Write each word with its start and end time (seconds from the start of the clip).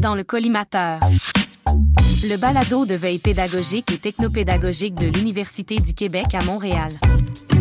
dans 0.00 0.14
le 0.14 0.24
collimateur. 0.24 0.98
Le 2.24 2.36
balado 2.36 2.86
de 2.86 2.94
veille 2.94 3.18
pédagogique 3.18 3.92
et 3.92 3.98
technopédagogique 3.98 4.94
de 4.94 5.06
l'Université 5.06 5.76
du 5.76 5.94
Québec 5.94 6.34
à 6.34 6.42
Montréal. 6.44 6.90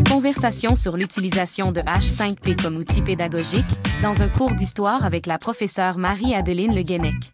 Conversation 0.09 0.75
sur 0.75 0.95
l'utilisation 0.95 1.71
de 1.71 1.81
H5P 1.81 2.61
comme 2.61 2.77
outil 2.77 3.01
pédagogique 3.01 3.65
dans 4.01 4.21
un 4.21 4.29
cours 4.29 4.55
d'histoire 4.55 5.05
avec 5.05 5.25
la 5.25 5.37
professeure 5.37 5.97
Marie-Adeline 5.97 6.73
Le 6.73 6.81
Guenec. 6.81 7.33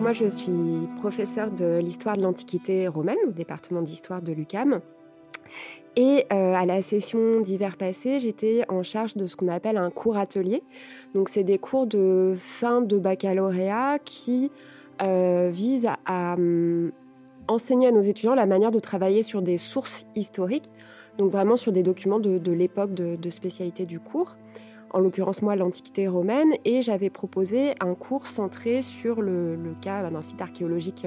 Moi, 0.00 0.12
je 0.12 0.28
suis 0.28 0.88
professeure 1.00 1.50
de 1.50 1.78
l'histoire 1.82 2.16
de 2.16 2.22
l'Antiquité 2.22 2.86
romaine 2.86 3.18
au 3.26 3.32
département 3.32 3.80
d'histoire 3.80 4.20
de 4.20 4.32
l'UCAM. 4.32 4.80
Et 5.96 6.24
euh, 6.32 6.54
à 6.54 6.66
la 6.66 6.82
session 6.82 7.40
d'hiver 7.40 7.76
passé, 7.76 8.20
j'étais 8.20 8.62
en 8.68 8.82
charge 8.82 9.16
de 9.16 9.26
ce 9.26 9.34
qu'on 9.34 9.48
appelle 9.48 9.76
un 9.76 9.90
cours 9.90 10.16
atelier. 10.16 10.62
Donc, 11.14 11.28
c'est 11.28 11.42
des 11.42 11.58
cours 11.58 11.86
de 11.86 12.34
fin 12.36 12.80
de 12.80 12.98
baccalauréat 12.98 13.98
qui 14.04 14.52
euh, 15.02 15.50
visent 15.52 15.88
à, 16.06 16.34
hum, 16.34 16.92
enseigner 17.48 17.88
à 17.88 17.92
nos 17.92 18.02
étudiants 18.02 18.34
la 18.34 18.46
manière 18.46 18.70
de 18.70 18.78
travailler 18.78 19.22
sur 19.22 19.42
des 19.42 19.56
sources 19.56 20.06
historiques, 20.14 20.70
donc 21.18 21.32
vraiment 21.32 21.56
sur 21.56 21.72
des 21.72 21.82
documents 21.82 22.20
de, 22.20 22.52
l'époque 22.52 22.94
de, 22.94 23.30
spécialité 23.30 23.84
du 23.84 23.98
cours. 23.98 24.36
En 24.92 25.00
l'occurrence, 25.00 25.42
moi, 25.42 25.56
l'Antiquité 25.56 26.08
romaine, 26.08 26.52
et 26.64 26.82
j'avais 26.82 27.10
proposé 27.10 27.74
un 27.80 27.94
cours 27.94 28.26
centré 28.26 28.82
sur 28.82 29.22
le, 29.22 29.56
cas 29.80 30.08
d'un 30.08 30.20
site 30.20 30.40
archéologique. 30.40 31.06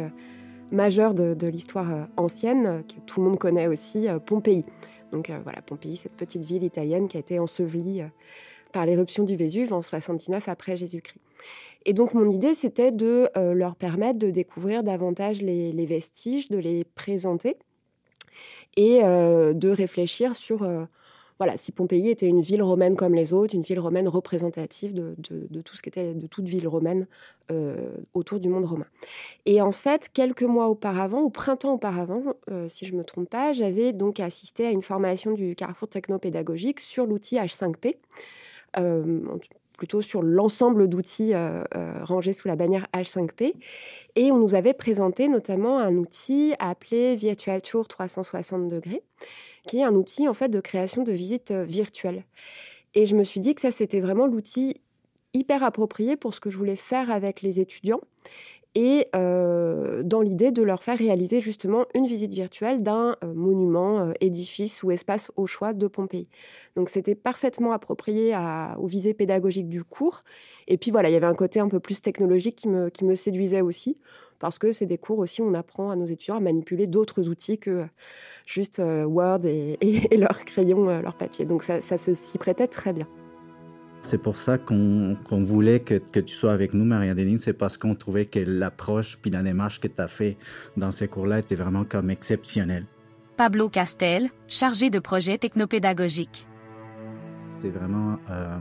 Euh, 0.73 0.75
majeur 0.75 1.13
de, 1.13 1.47
l'histoire 1.47 1.91
euh, 1.91 2.03
ancienne, 2.17 2.83
que 2.87 2.99
tout 3.05 3.21
le 3.21 3.29
monde 3.29 3.39
connaît 3.39 3.67
aussi, 3.67 4.07
euh, 4.07 4.19
Pompéi. 4.19 4.65
Donc 5.11 5.29
euh, 5.29 5.39
voilà, 5.43 5.61
Pompéi, 5.61 5.95
cette 5.95 6.13
petite 6.13 6.43
ville 6.43 6.63
italienne 6.63 7.07
qui 7.07 7.17
a 7.17 7.19
été 7.19 7.39
ensevelie 7.39 8.01
par 8.71 8.85
l'éruption 8.85 9.23
du 9.23 9.35
Vésuve 9.35 9.71
en 9.73 9.81
79 9.81 10.49
après 10.49 10.77
Jésus-Christ. 10.77 11.19
Et 11.85 11.93
donc 11.93 12.13
mon 12.13 12.29
idée, 12.29 12.53
c'était 12.53 12.91
de 12.91 13.29
leur 13.35 13.75
permettre 13.75 14.17
de 14.17 14.31
découvrir 14.31 14.83
davantage 14.83 15.41
les, 15.41 15.85
vestiges, 15.85 16.47
de 16.47 16.57
les 16.57 16.85
présenter 16.85 17.57
et 18.77 19.01
de 19.01 19.69
réfléchir 19.69 20.33
sur 20.33 20.65
voilà, 21.39 21.57
si 21.57 21.71
Pompéi 21.71 22.09
était 22.09 22.27
une 22.27 22.41
ville 22.41 22.61
romaine 22.61 22.95
comme 22.95 23.15
les 23.15 23.33
autres, 23.33 23.55
une 23.55 23.63
ville 23.63 23.79
romaine 23.79 24.07
représentative 24.07 24.93
de, 24.93 25.15
tout 25.61 25.75
ce 25.75 25.81
qu'était 25.81 26.13
de 26.13 26.27
toute 26.27 26.47
ville 26.47 26.67
romaine 26.67 27.07
euh, 27.51 27.95
autour 28.13 28.39
du 28.39 28.49
monde 28.49 28.65
romain. 28.65 28.85
Et 29.45 29.61
en 29.61 29.71
fait, 29.71 30.09
quelques 30.13 30.43
mois 30.43 30.67
auparavant, 30.67 31.21
au 31.21 31.29
printemps 31.29 31.73
auparavant, 31.73 32.23
euh, 32.51 32.67
si 32.67 32.85
je 32.85 32.93
me 32.93 33.03
trompe 33.03 33.29
pas, 33.29 33.53
j'avais 33.53 33.93
donc 33.93 34.19
assisté 34.19 34.65
à 34.67 34.71
une 34.71 34.81
formation 34.81 35.31
du 35.31 35.55
Carrefour 35.55 35.87
technopédagogique 35.87 36.79
sur 36.79 37.05
l'outil 37.05 37.37
H5P. 37.37 37.95
Euh, 38.77 39.21
plutôt 39.77 40.01
sur 40.01 40.21
l'ensemble 40.21 40.87
d'outils 40.87 41.33
rangés 42.01 42.33
sous 42.33 42.47
la 42.47 42.55
bannière 42.55 42.87
H5P. 42.93 43.53
Et 44.15 44.31
on 44.31 44.37
nous 44.37 44.55
avait 44.55 44.73
présenté 44.73 45.27
notamment 45.27 45.79
un 45.79 45.95
outil 45.95 46.53
appelé 46.59 47.15
Virtual 47.15 47.61
Tour 47.61 47.87
360 47.87 48.67
degrés, 48.67 49.03
qui 49.67 49.79
est 49.79 49.83
un 49.83 49.95
outil 49.95 50.27
en 50.27 50.33
fait 50.33 50.49
de 50.49 50.59
création 50.59 51.03
de 51.03 51.11
visites 51.11 51.51
euh, 51.51 51.63
virtuelles. 51.63 52.23
Et 52.93 53.05
je 53.05 53.15
me 53.15 53.23
suis 53.23 53.39
dit 53.39 53.55
que 53.55 53.61
ça 53.61 53.71
c'était 53.71 53.99
vraiment 53.99 54.27
l'outil 54.27 54.75
hyper 55.33 55.63
approprié 55.63 56.15
pour 56.15 56.33
ce 56.33 56.39
que 56.39 56.49
je 56.51 56.57
voulais 56.57 56.75
faire 56.75 57.09
avec 57.09 57.41
les 57.41 57.59
étudiants 57.59 58.01
et 58.75 59.07
euh, 59.15 60.01
dans 60.03 60.21
l'idée 60.21 60.51
de 60.51 60.63
leur 60.63 60.83
faire 60.83 60.97
réaliser 60.97 61.39
justement 61.39 61.85
une 61.93 62.07
visite 62.07 62.33
virtuelle 62.33 62.81
d'un 62.81 63.15
euh, 63.23 63.33
monument, 63.33 64.11
édifice 64.19 64.83
ou 64.83 64.91
espace 64.91 65.31
au 65.35 65.45
choix 65.45 65.73
de 65.73 65.87
Pompéi. 65.87 66.27
Donc 66.75 66.89
c'était 66.89 67.15
parfaitement 67.15 67.71
approprié 67.71 68.33
à, 68.33 68.75
aux 68.79 68.87
visées 68.87 69.13
pédagogiques 69.13 69.69
du 69.69 69.83
cours. 69.83 70.23
Et 70.67 70.77
puis 70.77 70.91
voilà, 70.91 71.09
il 71.09 71.13
y 71.13 71.15
avait 71.15 71.27
un 71.27 71.35
côté 71.35 71.59
un 71.59 71.67
peu 71.67 71.79
plus 71.79 72.01
technologique 72.01 72.55
qui 72.55 72.67
me, 72.67 72.89
qui 72.89 73.05
me 73.05 73.15
séduisait 73.15 73.61
aussi, 73.61 73.97
parce 74.39 74.59
que 74.59 74.71
c'est 74.71 74.85
des 74.85 74.97
cours 74.97 75.19
aussi 75.19 75.41
on 75.41 75.53
apprend 75.53 75.89
à 75.89 75.95
nos 75.95 76.05
étudiants 76.05 76.35
à 76.35 76.39
manipuler 76.39 76.87
d'autres 76.87 77.29
outils 77.29 77.57
que 77.57 77.85
juste 78.45 78.79
euh, 78.79 79.05
Word 79.05 79.45
et, 79.45 79.77
leur 80.17 80.43
crayon, 80.45 80.89
euh, 80.89 81.01
leur 81.01 81.15
papier. 81.15 81.45
Donc 81.45 81.63
ça, 81.63 81.81
ça 81.81 81.97
s'y 81.97 82.37
prêtait 82.37 82.67
très 82.67 82.93
bien. 82.93 83.07
C'est 84.03 84.17
pour 84.17 84.37
ça 84.37 84.57
qu'on 84.57 85.17
voulait 85.29 85.79
que, 85.79 85.95
que, 85.95 86.19
tu 86.19 86.35
sois 86.35 86.51
avec 86.51 86.73
nous, 86.73 86.85
Maria-Déline. 86.85 87.37
C'est 87.37 87.53
parce 87.53 87.77
qu'on 87.77 87.95
trouvait 87.95 88.25
que 88.25 88.39
l'approche 88.39 89.17
puis 89.21 89.31
la 89.31 89.41
démarche 89.41 89.79
que 89.79 89.87
tu 89.87 90.01
as 90.01 90.07
fait 90.07 90.37
dans 90.77 90.91
ces 90.91 91.07
cours-là 91.07 91.39
était 91.39 91.55
vraiment 91.55 91.85
comme 91.85 92.09
exceptionnelle. 92.09 92.85
Pablo 93.37 93.69
Castel, 93.69 94.29
chargé 94.47 94.89
de 94.89 94.99
projet 94.99 95.37
technopédagogique. 95.37 96.45
C'est 97.21 97.69
vraiment 97.69 98.17
euh, 98.29 98.59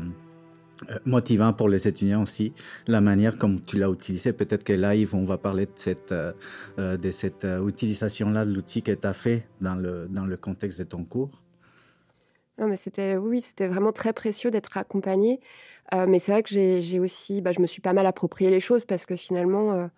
euh, 0.91 0.99
motivant 1.05 1.53
pour 1.53 1.69
les 1.69 1.87
étudiants 1.87 2.23
aussi, 2.23 2.53
la 2.87 3.01
manière 3.01 3.37
comme 3.37 3.61
tu 3.61 3.79
l'as 3.79 3.91
utilisé. 3.91 4.33
Peut-être 4.33 4.65
que 4.65 4.73
là, 4.73 4.93
on 5.13 5.25
va 5.25 5.39
parler 5.39 5.67
de 5.67 5.73
cette, 5.75 6.13
euh, 6.13 6.33
euh, 6.79 6.97
de 6.97 7.11
cette 7.11 7.47
utilisation-là 7.67 8.45
de 8.45 8.53
l'outil 8.53 8.83
que 8.83 8.93
tu 8.93 9.07
as 9.07 9.13
fait 9.13 9.47
dans 9.61 9.75
le, 9.75 10.09
dans 10.09 10.25
le 10.25 10.37
contexte 10.37 10.81
de 10.81 10.85
ton 10.85 11.05
cours. 11.05 11.43
Non, 12.59 12.67
mais 12.67 12.77
c'était, 12.77 13.17
oui, 13.17 13.41
c'était 13.41 13.67
vraiment 13.67 13.93
très 13.93 14.13
précieux 14.13 14.51
d'être 14.51 14.77
accompagné. 14.77 15.41
mais 15.93 16.19
c'est 16.19 16.33
vrai 16.33 16.43
que 16.43 16.51
j'ai, 16.51 17.01
aussi, 17.01 17.41
bah, 17.41 17.53
je 17.53 17.61
me 17.61 17.67
suis 17.67 17.81
pas 17.81 17.93
mal 17.93 18.07
approprié 18.07 18.51
les 18.51 18.61
choses 18.61 18.85
parce 18.85 19.07
que 19.07 19.17
finalement, 19.17 19.89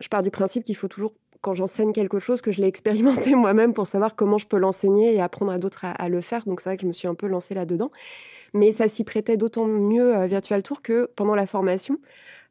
je 0.00 0.08
pars 0.08 0.22
du 0.22 0.30
principe 0.30 0.64
qu'il 0.64 0.76
faut 0.76 0.88
toujours 0.88 1.12
quand 1.40 1.54
j'enseigne 1.54 1.92
quelque 1.92 2.18
chose, 2.18 2.40
que 2.40 2.50
je 2.50 2.60
l'ai 2.60 2.66
expérimenté 2.74 3.34
moi-même 3.34 3.72
pour 3.72 3.86
savoir 3.86 4.16
comment 4.16 4.38
je 4.38 4.46
peux 4.46 4.56
l'enseigner 4.56 5.14
et 5.14 5.20
apprendre 5.20 5.52
à 5.52 5.58
d'autres 5.58 5.84
à, 5.84 6.08
le 6.08 6.20
faire. 6.20 6.44
Donc 6.44 6.60
c'est 6.60 6.70
vrai 6.70 6.76
que 6.76 6.82
je 6.82 6.88
me 6.88 6.92
suis 6.92 7.08
un 7.08 7.14
peu 7.14 7.26
lancée 7.26 7.54
là-dedans. 7.54 7.90
Mais 8.52 8.72
ça 8.72 8.88
s'y 8.88 9.04
prêtait 9.04 9.36
d'autant 9.36 9.66
mieux 9.66 10.14
à 10.14 10.26
Virtual 10.26 10.62
Tour 10.62 10.82
que 10.82 11.10
pendant 11.14 11.34
la 11.34 11.46
formation, 11.46 11.98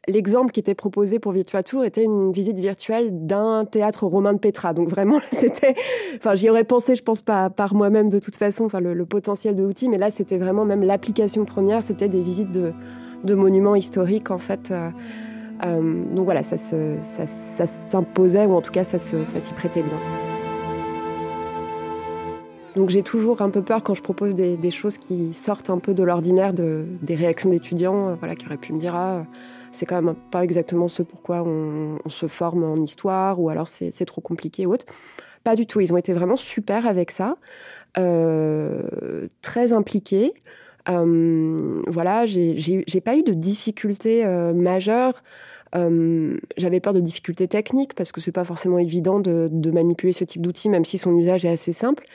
l'exemple 0.08 0.52
qui 0.52 0.60
était 0.60 0.76
proposé 0.76 1.20
pour 1.20 1.32
Virtual 1.32 1.64
Tour 1.64 1.84
était 1.84 2.04
une 2.04 2.32
visite 2.32 2.60
virtuelle 2.60 3.10
d'un 3.26 3.66
théâtre 3.66 4.06
romain 4.06 4.34
de 4.34 4.40
Petra. 4.40 4.74
Donc 4.74 4.90
vraiment, 4.90 5.20
c'était, 5.32 5.76
enfin, 6.18 6.36
j'y 6.36 6.50
aurais 6.50 6.64
pensé, 6.64 6.96
je 6.96 7.04
pense 7.04 7.22
pas 7.22 7.50
par 7.50 7.74
moi-même 7.74 8.10
de 8.10 8.20
toute 8.20 8.36
façon, 8.36 8.66
enfin, 8.66 8.80
le, 8.80 9.06
potentiel 9.06 9.56
de 9.56 9.64
l'outil, 9.64 9.90
mais 9.90 9.98
là, 9.98 10.10
c'était 10.10 10.38
vraiment 10.38 10.66
même 10.66 10.84
l'application 10.84 11.46
première, 11.46 11.84
c'était 11.84 12.10
des 12.10 12.24
visites 12.24 12.52
de, 12.52 12.74
de 13.24 13.34
monuments 13.34 13.76
historiques, 13.76 14.32
en 14.32 14.38
fait. 14.38 14.72
Euh, 14.72 14.90
euh, 15.66 16.04
donc 16.14 16.26
voilà, 16.26 16.44
ça, 16.44 16.58
s'imposait, 16.58 18.46
ou 18.46 18.54
en 18.54 18.62
tout 18.62 18.72
cas 18.72 18.84
ça, 18.84 18.98
s'y 18.98 19.54
prêtait 19.54 19.84
bien. 19.84 19.98
Donc 22.76 22.90
j'ai 22.90 23.04
toujours 23.04 23.42
un 23.42 23.50
peu 23.50 23.62
peur 23.62 23.84
quand 23.84 23.94
je 23.94 24.02
propose 24.02 24.36
des, 24.36 24.72
choses 24.72 24.98
qui 24.98 25.34
sortent 25.34 25.70
un 25.70 25.78
peu 25.78 25.94
de 25.94 26.04
l'ordinaire 26.04 26.52
des 26.54 27.16
réactions 27.16 27.50
d'étudiants, 27.50 28.10
euh, 28.10 28.16
voilà, 28.20 28.36
qui 28.36 28.46
auraient 28.48 28.58
pu 28.58 28.74
me 28.74 28.80
dire 28.80 28.96
ah, 28.96 29.26
c'est 29.76 29.86
quand 29.86 30.02
même 30.02 30.16
pas 30.32 30.44
exactement 30.44 30.88
ce 30.88 31.04
pourquoi 31.04 31.44
on, 31.44 31.98
se 32.08 32.28
forme 32.28 32.64
en 32.64 32.76
histoire, 32.76 33.40
ou 33.40 33.50
alors 33.50 33.68
c'est 33.68 34.06
trop 34.06 34.22
compliqué 34.22 34.66
ou 34.66 34.74
autre. 34.74 34.86
Pas 35.44 35.56
du 35.56 35.68
tout, 35.68 35.80
ils 35.80 35.94
ont 35.94 35.98
été 35.98 36.14
vraiment 36.14 36.36
super 36.36 36.88
avec 36.88 37.12
ça, 37.12 37.38
euh, 37.98 39.28
très 39.42 39.74
impliqués. 39.74 40.34
Euh, 40.90 41.82
voilà, 41.88 42.26
j'ai 42.26 43.02
pas 43.04 43.16
eu 43.16 43.24
de 43.24 43.34
difficultés 43.34 44.26
euh, 44.26 44.54
majeures. 44.54 45.22
J'avais 46.58 46.80
peur 46.80 46.94
de 46.94 47.02
difficultés 47.02 47.50
techniques 47.50 47.96
parce 47.96 48.14
que 48.14 48.22
c'est 48.22 48.32
pas 48.32 48.46
forcément 48.46 48.80
évident 48.80 49.20
de, 49.20 49.50
de 49.52 49.72
manipuler 49.72 50.14
ce 50.14 50.24
type 50.24 50.42
d'outil, 50.42 50.70
même 50.70 50.86
si 50.86 50.98
son 50.98 51.16
usage 51.18 51.44
est 51.44 51.50
assez 51.50 51.74
simple. 51.74 52.06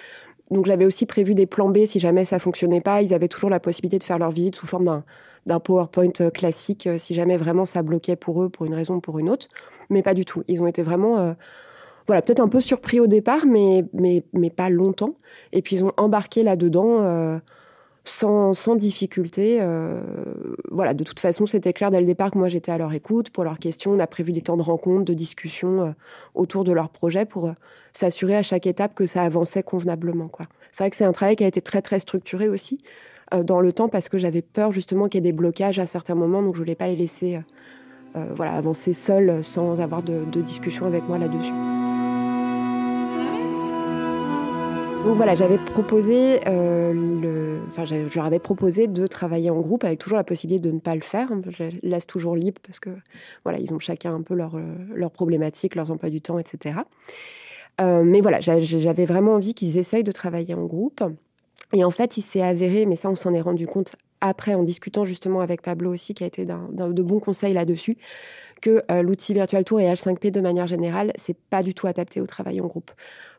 Donc 0.51 0.67
j'avais 0.67 0.85
aussi 0.85 1.07
prévu 1.07 1.35
des 1.35 1.47
plans 1.47 1.69
B 1.69 1.85
si 1.87 2.01
jamais 2.01 2.25
ça 2.25 2.39
fonctionnait 2.39 2.81
pas. 2.81 3.03
Ils 3.03 3.15
avaient 3.15 3.29
toujours 3.29 3.51
la 3.51 3.61
possibilité 3.61 3.99
de 3.99 4.05
faire 4.05 4.19
leur 4.19 4.31
visite 4.31 4.57
sous 4.57 4.67
forme 4.67 5.03
d'un 5.47 5.61
PowerPoint 5.61 6.31
classique 6.35 6.89
si 6.99 7.15
jamais 7.15 7.37
vraiment 7.37 7.65
ça 7.65 7.83
bloquait 7.83 8.17
pour 8.17 8.43
eux 8.43 8.49
pour 8.49 8.67
une 8.67 8.75
raison 8.75 8.97
ou 8.97 9.01
pour 9.01 9.19
une 9.19 9.31
autre. 9.31 9.49
Mais 9.91 10.03
pas 10.03 10.15
du 10.15 10.25
tout. 10.25 10.43
Ils 10.49 10.61
ont 10.61 10.67
été 10.67 10.83
vraiment 10.83 11.35
voilà, 12.07 12.23
peut-être 12.23 12.41
un 12.41 12.49
peu 12.49 12.61
surpris 12.61 12.99
au 12.99 13.07
départ, 13.07 13.47
mais, 13.47 13.85
mais, 13.93 14.25
mais 14.33 14.51
pas 14.51 14.71
longtemps. 14.71 15.15
Et 15.53 15.63
puis 15.63 15.77
ils 15.77 15.85
ont 15.85 15.93
embarqué 15.97 16.43
là-dedans 16.43 17.41
sans, 18.05 18.77
difficulté. 18.77 19.59
Euh, 19.61 20.03
voilà, 20.71 20.95
de 20.95 21.05
toute 21.05 21.21
façon, 21.21 21.47
c'était 21.47 21.73
clair 21.73 21.91
dès 21.91 22.01
le 22.01 22.07
départ 22.07 22.31
que 22.31 22.39
moi 22.39 22.49
j'étais 22.49 22.73
à 22.73 22.79
leur 22.79 22.93
écoute 22.93 23.31
pour 23.31 23.45
leurs 23.45 23.59
questions. 23.59 23.93
On 23.93 23.99
a 23.99 24.07
prévu 24.07 24.33
des 24.33 24.43
temps 24.43 24.57
de 24.57 24.63
rencontre, 24.63 25.05
de 25.05 25.15
discussion 25.15 25.83
euh, 25.83 25.91
autour 26.35 26.65
de 26.65 26.73
leur 26.73 26.89
projet 26.89 27.25
pour 27.25 27.49
euh, 27.49 27.53
s'assurer 27.93 28.37
à 28.37 28.43
chaque 28.43 28.67
étape 28.67 28.95
que 28.95 29.07
ça 29.07 29.23
avançait 29.23 29.63
convenablement. 29.63 30.29
Quoi. 30.29 30.47
C'est 30.71 30.85
vrai 30.85 30.91
que 30.91 30.97
c'est 30.97 31.05
un 31.05 31.13
travail 31.13 31.37
qui 31.37 31.45
a 31.45 31.49
été 31.49 31.61
très 31.61 31.83
très 31.83 31.99
structuré 31.99 32.49
aussi 32.49 32.83
dans 33.45 33.61
le 33.61 33.73
temps 33.73 33.89
parce 33.89 34.09
que 34.09 34.19
j'avais 34.19 34.43
peur 34.43 34.73
justement 34.73 35.09
qu'il 35.09 35.19
y 35.19 35.29
ait 35.29 35.31
des 35.31 35.37
blocages 35.37 35.79
à 35.79 35.87
certains 35.87 36.17
moments, 36.17 36.43
donc 36.43 36.55
je 36.55 36.59
voulais 36.59 36.75
pas 36.75 36.89
les 36.89 36.97
laisser 36.97 37.39
voilà 38.35 38.55
avancer 38.55 38.93
seuls 38.93 39.45
sans 39.45 39.81
avoir 39.81 40.03
de, 40.03 40.25
de 40.33 40.41
discussion 40.41 40.85
avec 40.85 41.07
moi 41.07 41.17
là-dessus. 41.17 41.53
Donc 45.03 45.17
voilà, 45.17 45.35
j'avais 45.35 45.57
proposé, 45.57 46.41
euh, 46.47 46.93
le... 46.93 47.61
enfin, 47.69 47.85
je 47.85 48.15
leur 48.15 48.27
avais 48.27 48.39
proposé 48.39 48.87
de 48.87 49.07
travailler 49.07 49.49
en 49.49 49.59
groupe 49.61 49.85
avec 49.85 49.99
toujours 49.99 50.19
la 50.19 50.25
possibilité 50.25 50.63
de 50.69 50.73
ne 50.73 50.79
pas 50.79 50.95
le 50.95 51.01
faire. 51.01 51.31
Je 51.49 51.65
les 51.65 51.71
laisse 51.83 52.07
toujours 52.07 52.37
libre 52.37 52.61
parce 52.63 52.81
que 52.81 52.91
voilà, 53.45 53.59
ils 53.59 53.73
ont 53.73 53.79
chacun 53.79 54.15
un 54.15 54.21
peu 54.21 54.35
leurs 54.35 54.59
leur 54.95 55.09
euh, 55.09 55.13
problématiques, 55.13 55.75
leurs 55.75 55.91
emplois 55.91 56.11
du 56.11 56.21
temps, 56.21 56.39
etc. 56.39 56.81
Euh, 57.81 58.03
mais 58.05 58.21
voilà, 58.21 58.41
j'avais 58.41 59.07
vraiment 59.07 59.35
envie 59.35 59.55
qu'ils 59.55 59.79
essayent 59.79 60.05
de 60.05 60.13
travailler 60.13 60.55
en 60.55 60.65
groupe. 60.65 61.03
Et 61.73 61.83
en 61.83 61.91
fait, 61.91 62.17
il 62.17 62.23
s'est 62.23 62.43
avéré, 62.43 62.85
mais 62.85 62.97
ça, 62.97 63.09
on 63.09 63.15
s'en 63.15 63.33
est 63.33 63.41
rendu 63.41 63.67
compte 63.67 63.97
après 64.21 64.55
en 64.55 64.63
discutant 64.63 65.05
justement 65.05 65.41
avec 65.41 65.63
Pablo 65.63 65.93
aussi, 65.93 66.13
qui 66.13 66.25
a 66.25 66.27
été 66.27 66.45
de 66.45 67.03
bons 67.03 67.21
conseils 67.21 67.55
là-dessus, 67.55 67.97
que 68.61 68.83
euh, 68.91 69.03
l'outil 69.03 69.33
Virtual 69.33 69.65
Tour 69.65 69.81
et 69.81 69.85
H5P 69.85 70.31
de 70.31 70.41
manière 70.41 70.67
générale, 70.67 71.13
c'est 71.17 71.37
pas 71.37 71.63
du 71.63 71.73
tout 71.73 71.87
adapté 71.87 72.21
au 72.21 72.27
travail 72.27 72.61
en 72.61 72.67
groupe. 72.67 72.91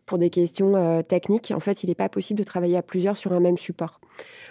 Pour 0.05 0.17
des 0.17 0.29
questions 0.29 0.75
euh, 0.75 1.01
techniques, 1.01 1.53
en 1.55 1.59
fait, 1.59 1.83
il 1.83 1.87
n'est 1.87 1.95
pas 1.95 2.09
possible 2.09 2.39
de 2.39 2.43
travailler 2.43 2.77
à 2.77 2.81
plusieurs 2.81 3.15
sur 3.15 3.33
un 3.33 3.39
même 3.39 3.57
support. 3.57 4.01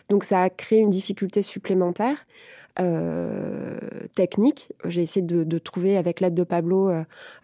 Donc 0.08 0.24
ça 0.24 0.42
a 0.42 0.50
créé 0.50 0.78
une 0.78 0.90
difficulté 0.90 1.42
supplémentaire. 1.42 2.26
Euh, 2.78 3.78
technique. 4.14 4.72
J'ai 4.84 5.02
essayé 5.02 5.26
de, 5.26 5.58
trouver, 5.58 5.96
avec 5.96 6.20
l'aide 6.20 6.34
de 6.34 6.44
Pablo, 6.44 6.88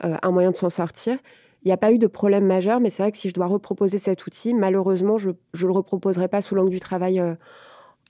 un 0.01 0.31
moyen 0.31 0.53
de 0.53 0.57
s'en 0.57 0.71
sortir. 0.71 1.19
Il 1.63 1.69
n'y 1.69 1.73
a 1.73 1.77
pas 1.77 1.93
eu 1.93 1.99
de 1.99 2.07
problème 2.07 2.47
majeur, 2.47 2.81
mais 2.81 2.91
c'est 2.91 3.03
vrai 3.03 3.11
que 3.11 3.19
si 3.19 3.29
je 3.29 3.35
dois 3.35 3.47
reproposer 3.47 3.99
cet 3.99 4.27
outil, 4.27 4.55
malheureusement, 4.55 5.19
je 5.19 5.31
ne 5.31 5.67
le 5.67 5.73
reproposerai 5.73 6.29
pas 6.29 6.41
sous 6.41 6.55
l'angle 6.55 6.71
du 6.71 6.81
travail 6.81 7.21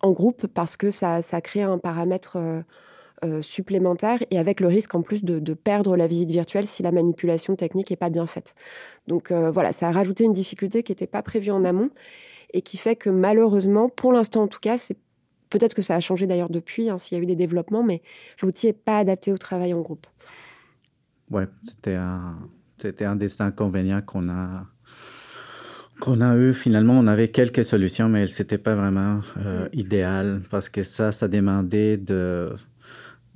en 0.02 0.12
groupe 0.12 0.46
parce 0.46 0.76
que 0.76 0.90
ça, 0.90 1.22
ça 1.22 1.40
crée 1.40 1.62
un 1.62 1.78
paramètre 1.78 2.36
euh, 3.24 3.40
supplémentaire 3.40 4.18
et 4.30 4.38
avec 4.38 4.60
le 4.60 4.66
risque 4.66 4.94
en 4.94 5.00
plus 5.00 5.24
de, 5.24 5.54
perdre 5.54 5.96
la 5.96 6.06
visite 6.06 6.30
virtuelle 6.30 6.66
si 6.66 6.82
la 6.82 6.92
manipulation 6.92 7.56
technique 7.56 7.90
n'est 7.90 7.96
pas 7.96 8.10
bien 8.10 8.26
faite. 8.26 8.54
Donc 9.06 9.30
euh, 9.30 9.50
voilà, 9.50 9.72
ça 9.72 9.88
a 9.88 9.92
rajouté 9.92 10.24
une 10.24 10.34
difficulté 10.34 10.82
qui 10.82 10.92
n'était 10.92 11.06
pas 11.06 11.22
prévue 11.22 11.50
en 11.50 11.64
amont 11.64 11.90
et 12.52 12.60
qui 12.60 12.76
fait 12.76 12.94
que 12.94 13.08
malheureusement, 13.08 13.88
pour 13.88 14.12
l'instant 14.12 14.42
en 14.42 14.48
tout 14.48 14.60
cas, 14.60 14.76
c'est 14.76 14.98
peut-être 15.48 15.72
que 15.72 15.80
ça 15.80 15.94
a 15.94 16.00
changé 16.00 16.26
d'ailleurs 16.26 16.50
depuis, 16.50 16.90
hein, 16.90 16.98
s'il 16.98 17.16
y 17.16 17.20
a 17.20 17.22
eu 17.22 17.26
des 17.26 17.36
développements, 17.36 17.82
mais 17.82 18.02
l'outil 18.42 18.66
n'est 18.66 18.74
pas 18.74 18.98
adapté 18.98 19.32
au 19.32 19.38
travail 19.38 19.72
en 19.72 19.80
groupe. 19.80 20.06
Ouais, 21.30 21.46
c'était 21.62 21.94
un, 21.94 22.36
c'était 22.78 23.06
un 23.06 23.16
des 23.16 23.40
inconvénients 23.40 24.02
qu'on 24.02 24.28
a 24.28 24.66
qu'on 26.00 26.20
a 26.20 26.36
eu 26.36 26.52
finalement, 26.52 26.92
on 26.98 27.06
avait 27.06 27.28
quelques 27.28 27.64
solutions, 27.64 28.08
mais 28.08 28.26
c'était 28.26 28.58
pas 28.58 28.74
vraiment 28.74 29.20
euh, 29.38 29.68
idéal 29.72 30.42
parce 30.50 30.68
que 30.68 30.82
ça, 30.82 31.10
ça 31.10 31.28
demandait 31.28 31.96
de 31.96 32.52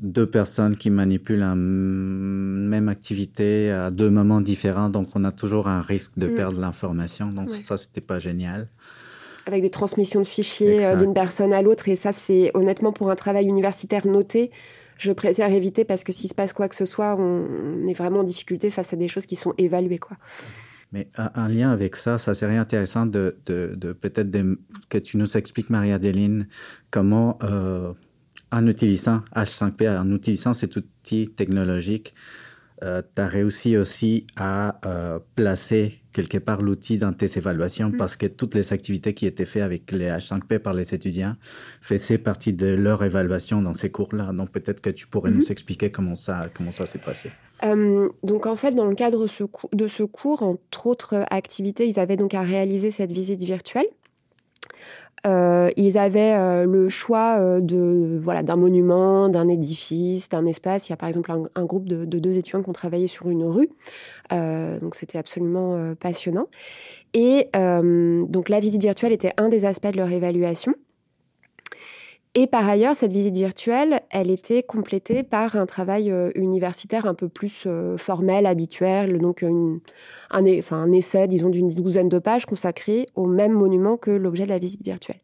deux 0.00 0.26
personnes 0.26 0.76
qui 0.76 0.90
manipulent 0.90 1.40
la 1.40 1.54
même 1.54 2.88
activité 2.88 3.70
à 3.70 3.90
deux 3.90 4.10
moments 4.10 4.40
différents, 4.40 4.88
donc 4.88 5.08
on 5.14 5.24
a 5.24 5.32
toujours 5.32 5.68
un 5.68 5.82
risque 5.82 6.18
de 6.18 6.28
mm. 6.28 6.34
perdre 6.34 6.60
l'information. 6.60 7.30
Donc 7.30 7.50
ça, 7.50 7.76
c'était 7.76 8.00
pas 8.00 8.18
génial. 8.18 8.68
Avec 9.46 9.62
des 9.62 9.70
transmissions 9.70 10.20
de 10.20 10.26
fichiers 10.26 10.84
euh, 10.84 10.96
d'une 10.96 11.12
personne 11.12 11.52
à 11.52 11.60
l'autre, 11.62 11.88
et 11.88 11.96
ça, 11.96 12.12
c'est 12.12 12.50
honnêtement 12.54 12.92
pour 12.92 13.10
un 13.10 13.14
travail 13.14 13.46
universitaire 13.46 14.06
noté, 14.06 14.50
je 14.96 15.12
préfère 15.12 15.50
éviter 15.50 15.84
parce 15.84 16.04
que 16.04 16.12
s'il 16.12 16.28
se 16.28 16.34
passe 16.34 16.52
quoi 16.52 16.68
que 16.68 16.74
ce 16.74 16.84
soit, 16.84 17.16
on, 17.18 17.86
est 17.86 17.94
vraiment 17.94 18.20
en 18.20 18.24
difficulté 18.24 18.70
face 18.70 18.92
à 18.92 18.96
des 18.96 19.08
choses 19.08 19.26
qui 19.26 19.36
sont 19.36 19.54
évaluées, 19.58 19.98
quoi. 19.98 20.16
Mais 20.92 21.08
un 21.16 21.48
lien 21.48 21.70
avec 21.70 21.94
ça, 21.94 22.18
ça 22.18 22.34
serait 22.34 22.56
intéressant 22.56 23.06
de, 23.06 23.36
de, 23.46 23.92
peut-être 23.92 24.28
que 24.88 24.98
tu 24.98 25.18
nous 25.18 25.36
expliques, 25.36 25.70
Maria-Déline, 25.70 26.48
comment 26.90 27.38
euh, 27.44 27.92
en 28.52 28.66
utilisant 28.66 29.22
H5P, 29.34 29.98
en 29.98 30.10
utilisant 30.14 30.54
cet 30.54 30.76
outil 30.76 31.28
technologique, 31.28 32.14
euh, 32.82 33.02
tu 33.14 33.20
as 33.20 33.28
réussi 33.28 33.76
aussi 33.76 34.26
à 34.36 34.80
euh, 34.86 35.18
placer 35.34 36.00
quelque 36.12 36.38
part 36.38 36.62
l'outil 36.62 36.96
dans 36.96 37.12
tes 37.12 37.26
évaluations 37.36 37.90
mm. 37.90 37.96
parce 37.98 38.16
que 38.16 38.26
toutes 38.26 38.54
les 38.54 38.72
activités 38.72 39.12
qui 39.12 39.26
étaient 39.26 39.44
faites 39.44 39.62
avec 39.62 39.92
les 39.92 40.08
H5P 40.08 40.58
par 40.60 40.72
les 40.72 40.94
étudiants 40.94 41.36
faisaient 41.80 42.18
partie 42.18 42.54
de 42.54 42.66
leur 42.68 43.04
évaluation 43.04 43.60
dans 43.60 43.74
ces 43.74 43.90
cours-là. 43.90 44.32
Donc 44.32 44.50
peut-être 44.50 44.80
que 44.80 44.90
tu 44.90 45.06
pourrais 45.06 45.30
nous 45.30 45.42
mm-hmm. 45.42 45.52
expliquer 45.52 45.90
comment 45.90 46.14
ça, 46.14 46.40
comment 46.54 46.70
ça 46.70 46.86
s'est 46.86 46.98
passé. 46.98 47.30
Euh, 47.64 48.08
donc 48.22 48.46
en 48.46 48.56
fait, 48.56 48.74
dans 48.74 48.86
le 48.86 48.94
cadre 48.94 49.26
de 49.72 49.86
ce 49.86 50.02
cours, 50.02 50.42
entre 50.42 50.86
autres 50.86 51.24
activités, 51.30 51.86
ils 51.86 52.00
avaient 52.00 52.16
donc 52.16 52.32
à 52.32 52.40
réaliser 52.40 52.90
cette 52.90 53.12
visite 53.12 53.42
virtuelle. 53.42 53.86
Euh, 55.26 55.70
ils 55.76 55.98
avaient 55.98 56.34
euh, 56.34 56.64
le 56.64 56.88
choix 56.88 57.36
euh, 57.38 57.60
de 57.60 58.18
voilà 58.22 58.42
d'un 58.42 58.56
monument, 58.56 59.28
d'un 59.28 59.48
édifice, 59.48 60.28
d'un 60.28 60.46
espace. 60.46 60.88
Il 60.88 60.92
y 60.92 60.94
a 60.94 60.96
par 60.96 61.08
exemple 61.08 61.30
un, 61.54 61.64
groupe 61.64 61.88
de, 61.88 62.04
de, 62.04 62.18
deux 62.18 62.38
étudiants 62.38 62.62
qui 62.62 62.70
ont 62.70 62.74
travaillé 62.74 63.06
sur 63.06 63.28
une 63.28 63.44
rue, 63.44 63.70
donc 64.30 64.94
c'était 64.94 65.18
absolument 65.18 65.94
passionnant. 66.00 66.46
Et 67.12 67.48
donc 67.54 68.48
la 68.48 68.60
visite 68.60 68.80
virtuelle 68.80 69.12
était 69.12 69.32
un 69.36 69.48
des 69.48 69.64
aspects 69.64 69.90
de 69.90 69.96
leur 69.96 70.10
évaluation. 70.10 70.74
Et 72.36 72.46
par 72.46 72.68
ailleurs, 72.68 72.94
cette 72.94 73.12
visite 73.12 73.34
virtuelle, 73.34 74.02
elle 74.08 74.30
était 74.30 74.62
complétée 74.62 75.24
par 75.24 75.56
un 75.56 75.66
travail 75.66 76.12
euh, 76.12 76.30
universitaire 76.36 77.06
un 77.06 77.14
peu 77.14 77.28
plus 77.28 77.64
euh, 77.66 77.96
formel, 77.96 78.46
habituel, 78.46 79.18
donc 79.18 79.42
un, 79.42 79.80
enfin, 80.30 80.76
un 80.76 80.92
essai, 80.92 81.26
disons, 81.26 81.48
d'une 81.48 81.68
douzaine 81.70 82.08
de 82.08 82.20
pages 82.20 82.46
consacré 82.46 83.06
au 83.16 83.26
même 83.26 83.52
monument 83.52 83.96
que 83.96 84.12
l'objet 84.12 84.44
de 84.44 84.50
la 84.50 84.60
visite 84.60 84.84
virtuelle. 84.84 85.20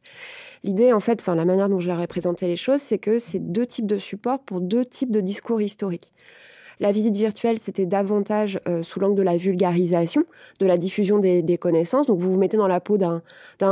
L'idée, 0.65 0.93
en 0.93 0.99
fait, 0.99 1.21
enfin, 1.21 1.37
la 1.37 1.45
manière 1.45 1.69
dont 1.69 1.79
je 1.79 1.87
leur 1.87 2.01
ai 2.01 2.09
présenté 2.09 2.49
les 2.49 2.57
choses, 2.57 2.81
c'est 2.81 2.99
que 2.99 3.19
c'est 3.19 3.39
deux 3.39 3.67
types 3.67 3.87
de 3.87 3.99
supports 3.99 4.41
pour 4.41 4.61
deux 4.61 4.85
types 4.85 5.13
de 5.13 5.21
discours 5.21 5.61
historiques. 5.61 6.13
La 6.79 6.93
visite 6.93 7.17
virtuelle, 7.17 7.59
c'était 7.59 7.87
davantage 7.87 8.61
euh, 8.69 8.83
sous 8.83 9.01
l'angle 9.01 9.15
de 9.15 9.23
la 9.23 9.39
vulgarisation, 9.39 10.25
de 10.61 10.67
la 10.67 10.77
diffusion 10.77 11.19
des, 11.19 11.59
connaissances. 11.59 12.07
Donc 12.07 12.19
vous 12.19 12.33
vous 12.33 12.39
mettez 12.39 12.59
dans 12.59 12.69
la 12.69 12.81
peau 12.81 12.99
d'un, 12.99 13.23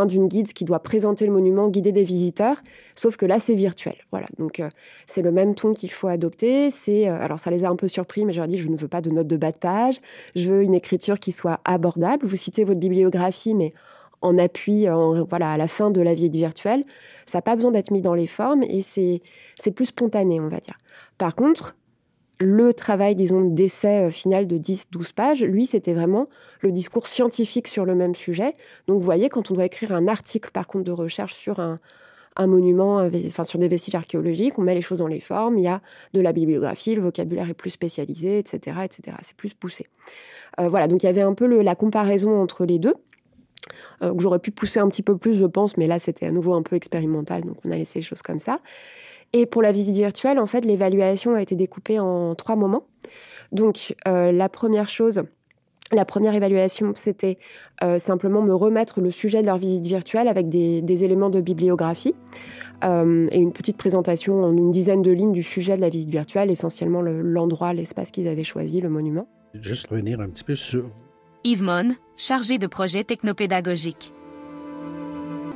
d'une 0.06 0.26
guide 0.26 0.52
qui 0.54 0.64
doit 0.64 0.78
présenter 0.78 1.26
le 1.26 1.32
monument, 1.32 1.68
guider 1.68 1.92
des 1.92 2.02
visiteurs, 2.02 2.56
sauf 2.94 3.16
que 3.16 3.26
là 3.26 3.38
c'est 3.38 3.54
virtuel. 3.54 3.96
Voilà, 4.10 4.26
donc 4.38 4.58
euh, 4.58 4.68
c'est 5.06 5.20
le 5.20 5.32
même 5.32 5.54
ton 5.54 5.74
qu'il 5.74 5.90
faut 5.90 6.08
adopter. 6.08 6.70
C'est 6.70 7.08
euh, 7.08 7.20
alors 7.20 7.38
ça 7.38 7.50
les 7.50 7.64
a 7.64 7.68
un 7.68 7.76
peu 7.76 7.88
surpris, 7.88 8.24
mais 8.24 8.32
je 8.32 8.38
leur 8.38 8.48
dit 8.48 8.56
je 8.56 8.68
ne 8.68 8.76
veux 8.76 8.88
pas 8.88 9.02
de 9.02 9.10
notes 9.10 9.26
de 9.26 9.36
bas 9.36 9.52
de 9.52 9.58
page, 9.58 10.00
je 10.34 10.50
veux 10.50 10.62
une 10.62 10.74
écriture 10.74 11.20
qui 11.20 11.32
soit 11.32 11.60
abordable. 11.66 12.24
Vous 12.24 12.36
citez 12.36 12.64
votre 12.64 12.80
bibliographie, 12.80 13.54
mais 13.54 13.74
en 14.22 14.38
appui, 14.38 14.86
voilà, 15.28 15.50
à 15.50 15.58
la 15.58 15.68
fin 15.68 15.90
de 15.90 16.00
la 16.00 16.14
visite 16.14 16.34
virtuelle. 16.34 16.84
Ça 17.26 17.38
n'a 17.38 17.42
pas 17.42 17.56
besoin 17.56 17.72
d'être 17.72 17.90
mis 17.90 18.00
dans 18.00 18.14
les 18.14 18.26
formes 18.26 18.62
et 18.62 18.80
c'est 18.80 19.20
plus 19.72 19.84
spontané, 19.86 20.40
on 20.40 20.48
va 20.48 20.60
dire. 20.60 20.78
Par 21.18 21.34
contre, 21.34 21.76
le 22.40 22.72
travail, 22.72 23.14
disons, 23.14 23.42
d'essai 23.42 24.06
euh, 24.06 24.10
final 24.10 24.46
de 24.46 24.58
10-12 24.58 25.12
pages, 25.14 25.42
lui, 25.42 25.66
c'était 25.66 25.94
vraiment 25.94 26.28
le 26.60 26.72
discours 26.72 27.06
scientifique 27.06 27.68
sur 27.68 27.84
le 27.84 27.94
même 27.94 28.14
sujet. 28.14 28.54
Donc, 28.88 28.98
vous 28.98 29.04
voyez, 29.04 29.28
quand 29.28 29.50
on 29.50 29.54
doit 29.54 29.66
écrire 29.66 29.92
un 29.92 30.08
article, 30.08 30.50
par 30.52 30.66
contre, 30.66 30.84
de 30.84 30.92
recherche 30.92 31.34
sur 31.34 31.60
un, 31.60 31.78
monument, 32.40 33.08
enfin, 33.26 33.44
sur 33.44 33.60
des 33.60 33.68
vestiges 33.68 33.94
archéologiques, 33.94 34.58
on 34.58 34.62
met 34.62 34.74
les 34.74 34.82
choses 34.82 34.98
dans 34.98 35.06
les 35.06 35.20
formes, 35.20 35.56
il 35.58 35.64
y 35.64 35.68
a 35.68 35.80
de 36.14 36.20
la 36.20 36.32
bibliographie, 36.32 36.96
le 36.96 37.02
vocabulaire 37.02 37.48
est 37.48 37.54
plus 37.54 37.70
spécialisé, 37.70 38.38
etc., 38.38 38.78
etc. 38.84 39.16
C'est 39.22 39.36
plus 39.36 39.54
poussé. 39.54 39.86
Euh, 40.58 40.68
voilà, 40.68 40.88
donc 40.88 41.04
il 41.04 41.06
y 41.06 41.08
avait 41.08 41.22
un 41.22 41.34
peu 41.34 41.46
la 41.62 41.76
comparaison 41.76 42.40
entre 42.40 42.64
les 42.64 42.80
deux. 42.80 42.94
Euh, 44.02 44.14
que 44.14 44.20
j'aurais 44.20 44.38
pu 44.38 44.50
pousser 44.50 44.80
un 44.80 44.88
petit 44.88 45.02
peu 45.02 45.16
plus, 45.16 45.34
je 45.34 45.44
pense, 45.44 45.76
mais 45.76 45.86
là 45.86 45.98
c'était 45.98 46.26
à 46.26 46.30
nouveau 46.30 46.54
un 46.54 46.62
peu 46.62 46.76
expérimental, 46.76 47.44
donc 47.44 47.56
on 47.64 47.70
a 47.70 47.76
laissé 47.76 48.00
les 48.00 48.02
choses 48.02 48.22
comme 48.22 48.38
ça. 48.38 48.60
Et 49.34 49.46
pour 49.46 49.62
la 49.62 49.72
visite 49.72 49.96
virtuelle, 49.96 50.38
en 50.38 50.46
fait, 50.46 50.64
l'évaluation 50.64 51.34
a 51.34 51.42
été 51.42 51.56
découpée 51.56 51.98
en 51.98 52.36
trois 52.36 52.54
moments. 52.54 52.86
Donc, 53.50 53.96
euh, 54.06 54.30
la 54.30 54.48
première 54.48 54.88
chose, 54.88 55.24
la 55.92 56.04
première 56.04 56.34
évaluation, 56.34 56.92
c'était 56.94 57.38
euh, 57.82 57.98
simplement 57.98 58.42
me 58.42 58.54
remettre 58.54 59.00
le 59.00 59.10
sujet 59.10 59.42
de 59.42 59.46
leur 59.46 59.58
visite 59.58 59.84
virtuelle 59.86 60.28
avec 60.28 60.48
des, 60.48 61.04
éléments 61.04 61.30
de 61.30 61.40
bibliographie 61.40 62.14
euh, 62.84 63.26
et 63.32 63.40
une 63.40 63.52
petite 63.52 63.76
présentation 63.76 64.44
en 64.44 64.56
une 64.56 64.70
dizaine 64.70 65.02
de 65.02 65.10
lignes 65.10 65.32
du 65.32 65.42
sujet 65.42 65.74
de 65.74 65.80
la 65.80 65.88
visite 65.88 66.10
virtuelle, 66.10 66.48
essentiellement 66.48 67.02
l'endroit, 67.02 67.74
l'espace 67.74 68.12
qu'ils 68.12 68.28
avaient 68.28 68.44
choisi, 68.44 68.80
le 68.80 68.88
monument. 68.88 69.26
Juste 69.54 69.88
revenir 69.88 70.20
un 70.20 70.28
petit 70.28 70.44
peu 70.44 70.54
sur... 70.54 70.88
Yves 71.42 71.64
Mon, 71.64 71.96
chargé 72.16 72.58
de 72.58 72.68
projet 72.68 73.02
technopédagogique 73.02 74.13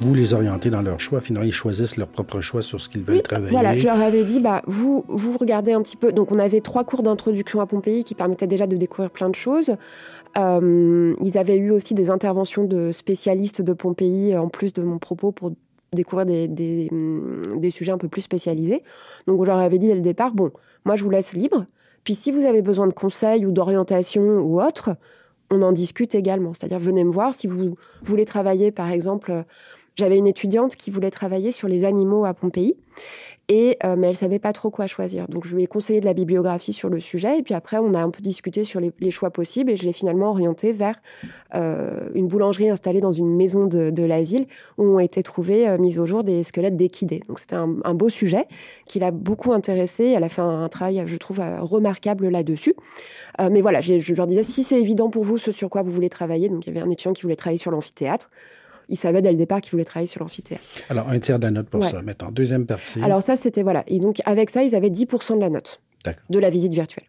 vous 0.01 0.15
les 0.15 0.35
orientez 0.35 0.71
dans 0.71 0.83
leur 0.83 1.01
choix. 1.01 1.21
Finalement, 1.21 1.47
ils 1.47 1.53
choisissent 1.53 1.97
leur 1.97 2.09
propre 2.09 2.41
choix 2.41 2.63
sur 2.63 2.81
ce 2.81 2.89
qu'ils 2.89 3.03
veulent 3.03 3.23
travailler. 3.23 3.51
Voilà, 3.51 3.77
je 3.77 3.85
leur 3.87 4.01
avais 4.01 4.25
dit, 4.25 4.41
bah, 4.41 4.63
vous, 4.67 5.05
vous 5.09 5.37
regardez 5.37 5.73
un 5.73 5.83
petit 5.83 5.97
peu. 5.97 6.13
Donc, 6.13 6.33
on 6.33 6.39
avait 6.39 6.61
trois 6.61 6.85
cours 6.85 7.03
d'introduction 7.03 7.61
à 7.61 7.67
Pompéi 7.67 8.05
qui 8.05 8.15
permettaient 8.15 8.47
déjà 8.47 8.67
de 8.67 8.77
découvrir 8.77 9.11
plein 9.11 9.29
de 9.29 9.35
choses. 9.35 9.73
Euh, 10.37 11.15
ils 11.23 11.39
avaient 11.39 11.57
eu 11.57 11.71
aussi 11.71 11.95
des 11.95 12.11
interventions 12.11 12.65
de 12.65 12.93
spécialistes 12.93 13.63
de 13.63 13.73
Pompéi, 13.73 14.37
en 14.37 14.49
plus 14.49 14.73
de 14.73 14.83
mon 14.83 14.99
propos, 14.99 15.33
pour 15.33 15.53
découvrir 15.93 16.27
des, 16.27 16.49
des, 16.49 16.89
mm, 16.93 17.59
des 17.59 17.71
sujets 17.71 17.93
un 17.93 17.99
peu 17.99 18.09
plus 18.09 18.23
spécialisés. 18.23 18.83
Donc, 19.27 19.41
je 19.45 19.47
leur 19.47 19.59
avais 19.59 19.79
dit 19.79 19.89
dès 19.89 19.95
le 19.95 20.01
départ, 20.01 20.33
bon, 20.33 20.51
moi, 20.85 20.97
je 20.97 21.03
vous 21.03 21.11
laisse 21.11 21.33
libre. 21.33 21.67
Puis, 22.05 22.15
si 22.15 22.31
vous 22.31 22.45
avez 22.45 22.63
besoin 22.63 22.87
de 22.87 22.95
conseils 22.95 23.45
ou 23.45 23.51
d'orientation 23.51 24.23
ou 24.23 24.63
autre, 24.63 24.91
on 25.51 25.63
en 25.63 25.73
discute 25.73 26.15
également. 26.15 26.53
C'est-à-dire, 26.55 26.79
venez 26.79 27.05
me 27.05 27.11
voir 27.11 27.35
si 27.35 27.47
vous 27.47 27.77
voulez 28.03 28.25
travailler, 28.25 28.71
par 28.71 28.91
exemple, 28.91 29.45
j'avais 29.99 30.17
une 30.17 30.29
étudiante 30.29 30.77
qui 30.77 30.91
voulait 30.91 31.11
travailler 31.11 31.51
sur 31.53 31.69
les 31.69 31.85
animaux 31.85 32.25
à 32.25 32.33
Pompéi. 32.33 32.77
Et, 33.51 33.79
euh, 33.83 33.97
mais 33.97 34.09
elle 34.09 34.15
savait 34.15 34.39
pas 34.39 34.53
trop 34.53 34.71
quoi 34.71 34.87
choisir. 34.87 35.27
Donc 35.27 35.47
je 35.47 35.57
lui 35.57 35.63
ai 35.63 35.67
conseillé 35.67 36.01
de 36.01 36.05
la 36.05 36.13
bibliographie 36.13 36.75
sur 36.75 36.91
le 36.91 37.01
sujet. 37.01 37.39
Et 37.39 37.43
puis 37.43 37.55
après, 37.55 37.79
on 37.79 37.95
a 37.95 37.99
un 37.99 38.11
peu 38.11 38.21
discuté 38.21 38.63
sur 38.63 38.79
les, 38.79 39.11
choix 39.11 39.31
possibles. 39.31 39.71
Et 39.71 39.77
je 39.77 39.85
l'ai 39.85 39.95
finalement 39.95 40.29
orientée 40.31 40.71
vers 40.71 41.01
euh, 41.55 42.11
une 42.15 42.29
boulangerie 42.29 42.69
installée 42.69 43.01
dans 43.01 43.11
une 43.11 43.35
maison 43.35 43.67
de, 43.67 43.89
de 43.89 44.05
l'asile 44.05 44.47
où 44.77 44.85
ont 44.85 44.99
été 44.99 45.23
trouvés, 45.23 45.67
euh, 45.67 45.79
mis 45.79 45.99
au 45.99 46.05
jour, 46.05 46.25
des 46.25 46.43
squelettes 46.43 46.77
d'équidés. 46.77 47.23
Donc 47.27 47.39
c'était 47.39 47.57
un, 47.57 47.77
un, 47.85 47.95
beau 47.95 48.11
sujet 48.11 48.45
qui 48.87 48.99
l'a 48.99 49.13
beaucoup 49.13 49.55
intéressé. 49.55 50.13
Elle 50.15 50.25
a 50.25 50.29
fait 50.29 50.43
un, 50.43 50.69
travail, 50.69 51.03
je 51.07 51.17
trouve, 51.17 51.41
remarquable 51.61 52.29
là-dessus. 52.29 52.75
mais 53.39 53.63
voilà, 53.63 53.81
je 53.81 54.15
leur 54.15 54.27
disais, 54.27 54.43
si 54.43 54.63
c'est 54.63 54.79
évident 54.79 55.09
pour 55.09 55.25
vous 55.25 55.39
ce 55.39 55.53
sur 55.53 55.71
quoi 55.71 55.83
vous 55.83 55.91
voulez 55.91 56.11
travailler, 56.11 56.51
donc 56.51 56.67
il 56.67 56.75
y 56.75 56.77
avait 56.77 56.87
un 56.87 56.91
étudiant 56.91 57.15
qui 57.15 57.23
voulait 57.23 57.37
travailler 57.37 57.59
sur 57.59 57.71
l'amphithéâtre, 57.71 58.29
ils 58.89 58.97
savaient 58.97 59.23
dès 59.23 59.31
le 59.31 59.37
départ 59.37 59.61
qu'ils 59.61 59.73
voulaient 59.73 59.85
travailler 59.85 60.07
sur 60.07 60.21
l'amphithéâtre. 60.21 60.63
Alors, 60.89 61.09
un 61.09 61.19
tiers 61.19 61.39
de 61.39 61.45
la 61.45 61.51
note 61.51 61.69
pour 61.69 61.85
ça. 61.85 62.03
Maintenant, 62.03 62.31
deuxième 62.31 62.67
partie. 62.67 63.03
Alors 63.03 63.23
ça, 63.23 63.37
c'était, 63.37 63.63
voilà. 63.63 63.85
Et 63.87 64.01
donc, 64.01 64.21
avec 64.25 64.51
ça, 64.51 64.63
ils 64.63 64.75
avaient 64.75 64.91
10% 64.91 65.37
de 65.37 65.41
la 65.41 65.51
note 65.51 65.81
de 66.31 66.39
la 66.39 66.51
visite 66.51 66.73
virtuelle. 66.73 67.05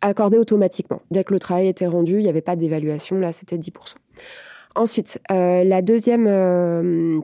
Accordée 0.00 0.38
automatiquement. 0.38 1.02
Dès 1.10 1.24
que 1.24 1.32
le 1.32 1.40
travail 1.40 1.68
était 1.68 1.86
rendu, 1.86 2.14
il 2.14 2.22
n'y 2.22 2.28
avait 2.28 2.40
pas 2.40 2.56
d'évaluation, 2.56 3.18
là, 3.18 3.32
c'était 3.32 3.56
10%. 3.58 3.94
Ensuite, 4.76 5.20
euh, 5.30 5.64
la 5.64 5.82
deuxième... 5.82 6.26
Euh, 6.28 7.20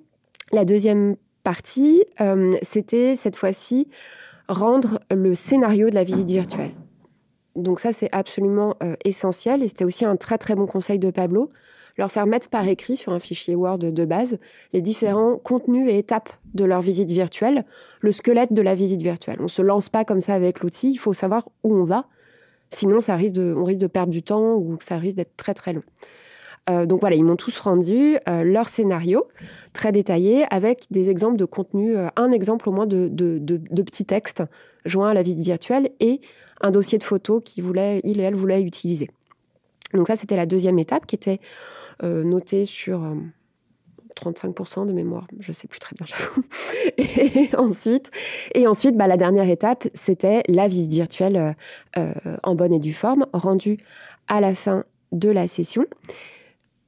la 0.52 0.64
deuxième 0.64 1.16
partie, 1.42 2.04
euh, 2.20 2.56
c'était 2.62 3.16
cette 3.16 3.36
fois-ci 3.36 3.88
rendre 4.48 5.00
le 5.10 5.34
scénario 5.34 5.88
de 5.88 5.94
la 5.94 6.04
visite 6.04 6.30
virtuelle. 6.30 6.72
Donc 7.56 7.80
ça, 7.80 7.92
c'est 7.92 8.08
absolument 8.12 8.76
essentiel 9.04 9.62
et 9.62 9.68
c'était 9.68 9.84
aussi 9.84 10.04
un 10.04 10.16
très 10.16 10.38
très 10.38 10.54
bon 10.54 10.66
conseil 10.66 10.98
de 10.98 11.10
Pablo, 11.10 11.50
leur 11.98 12.10
faire 12.10 12.26
mettre 12.26 12.48
par 12.48 12.66
écrit 12.66 12.96
sur 12.96 13.12
un 13.12 13.18
fichier 13.18 13.54
Word 13.54 13.78
de 13.78 14.04
base 14.04 14.38
les 14.72 14.82
différents 14.82 15.36
contenus 15.36 15.88
et 15.88 15.98
étapes 15.98 16.30
de 16.54 16.64
leur 16.64 16.80
visite 16.80 17.10
virtuelle, 17.10 17.64
le 18.02 18.12
squelette 18.12 18.52
de 18.52 18.62
la 18.62 18.74
visite 18.74 19.02
virtuelle. 19.02 19.38
On 19.40 19.48
se 19.48 19.62
lance 19.62 19.88
pas 19.88 20.04
comme 20.04 20.20
ça 20.20 20.34
avec 20.34 20.60
l'outil, 20.60 20.92
il 20.92 20.98
faut 20.98 21.12
savoir 21.12 21.48
où 21.62 21.74
on 21.74 21.84
va, 21.84 22.06
sinon 22.70 23.00
ça 23.00 23.16
risque 23.16 23.34
de, 23.34 23.54
on 23.56 23.64
risque 23.64 23.80
de 23.80 23.86
perdre 23.86 24.12
du 24.12 24.22
temps 24.22 24.54
ou 24.54 24.76
ça 24.80 24.98
risque 24.98 25.16
d'être 25.16 25.36
très 25.36 25.54
très 25.54 25.72
long. 25.72 25.82
Euh, 26.70 26.86
donc 26.86 27.00
voilà, 27.00 27.16
ils 27.16 27.24
m'ont 27.24 27.36
tous 27.36 27.58
rendu 27.58 28.16
euh, 28.26 28.42
leur 28.42 28.68
scénario 28.68 29.24
très 29.72 29.92
détaillé 29.92 30.46
avec 30.50 30.86
des 30.90 31.10
exemples 31.10 31.36
de 31.36 31.44
contenu, 31.44 31.96
euh, 31.96 32.08
un 32.16 32.32
exemple 32.32 32.68
au 32.68 32.72
moins 32.72 32.86
de, 32.86 33.08
de, 33.08 33.38
de, 33.38 33.82
petits 33.82 34.06
textes 34.06 34.42
joints 34.86 35.10
à 35.10 35.14
la 35.14 35.22
visite 35.22 35.44
virtuelle 35.44 35.90
et 36.00 36.20
un 36.62 36.70
dossier 36.70 36.96
de 36.96 37.04
photos 37.04 37.42
qu'il 37.44 37.64
voulait, 37.64 38.00
il 38.04 38.18
et 38.18 38.22
elle 38.22 38.34
voulaient 38.34 38.62
utiliser. 38.62 39.10
Donc 39.94 40.08
ça, 40.08 40.16
c'était 40.16 40.36
la 40.36 40.46
deuxième 40.46 40.78
étape 40.78 41.06
qui 41.06 41.14
était 41.14 41.40
notée 42.02 42.64
sur 42.64 43.08
35% 44.16 44.86
de 44.86 44.92
mémoire, 44.92 45.26
je 45.38 45.52
sais 45.52 45.68
plus 45.68 45.78
très 45.78 45.94
bien, 45.94 46.06
et 46.98 47.54
ensuite, 47.56 48.10
et 48.54 48.66
ensuite 48.66 48.96
bah, 48.96 49.06
la 49.06 49.16
dernière 49.16 49.48
étape, 49.48 49.86
c'était 49.94 50.42
la 50.48 50.66
visite 50.66 50.92
virtuelle 50.92 51.56
en 52.42 52.54
bonne 52.56 52.72
et 52.72 52.80
due 52.80 52.92
forme, 52.92 53.26
rendue 53.32 53.78
à 54.26 54.40
la 54.40 54.54
fin 54.54 54.84
de 55.12 55.30
la 55.30 55.46
session. 55.46 55.84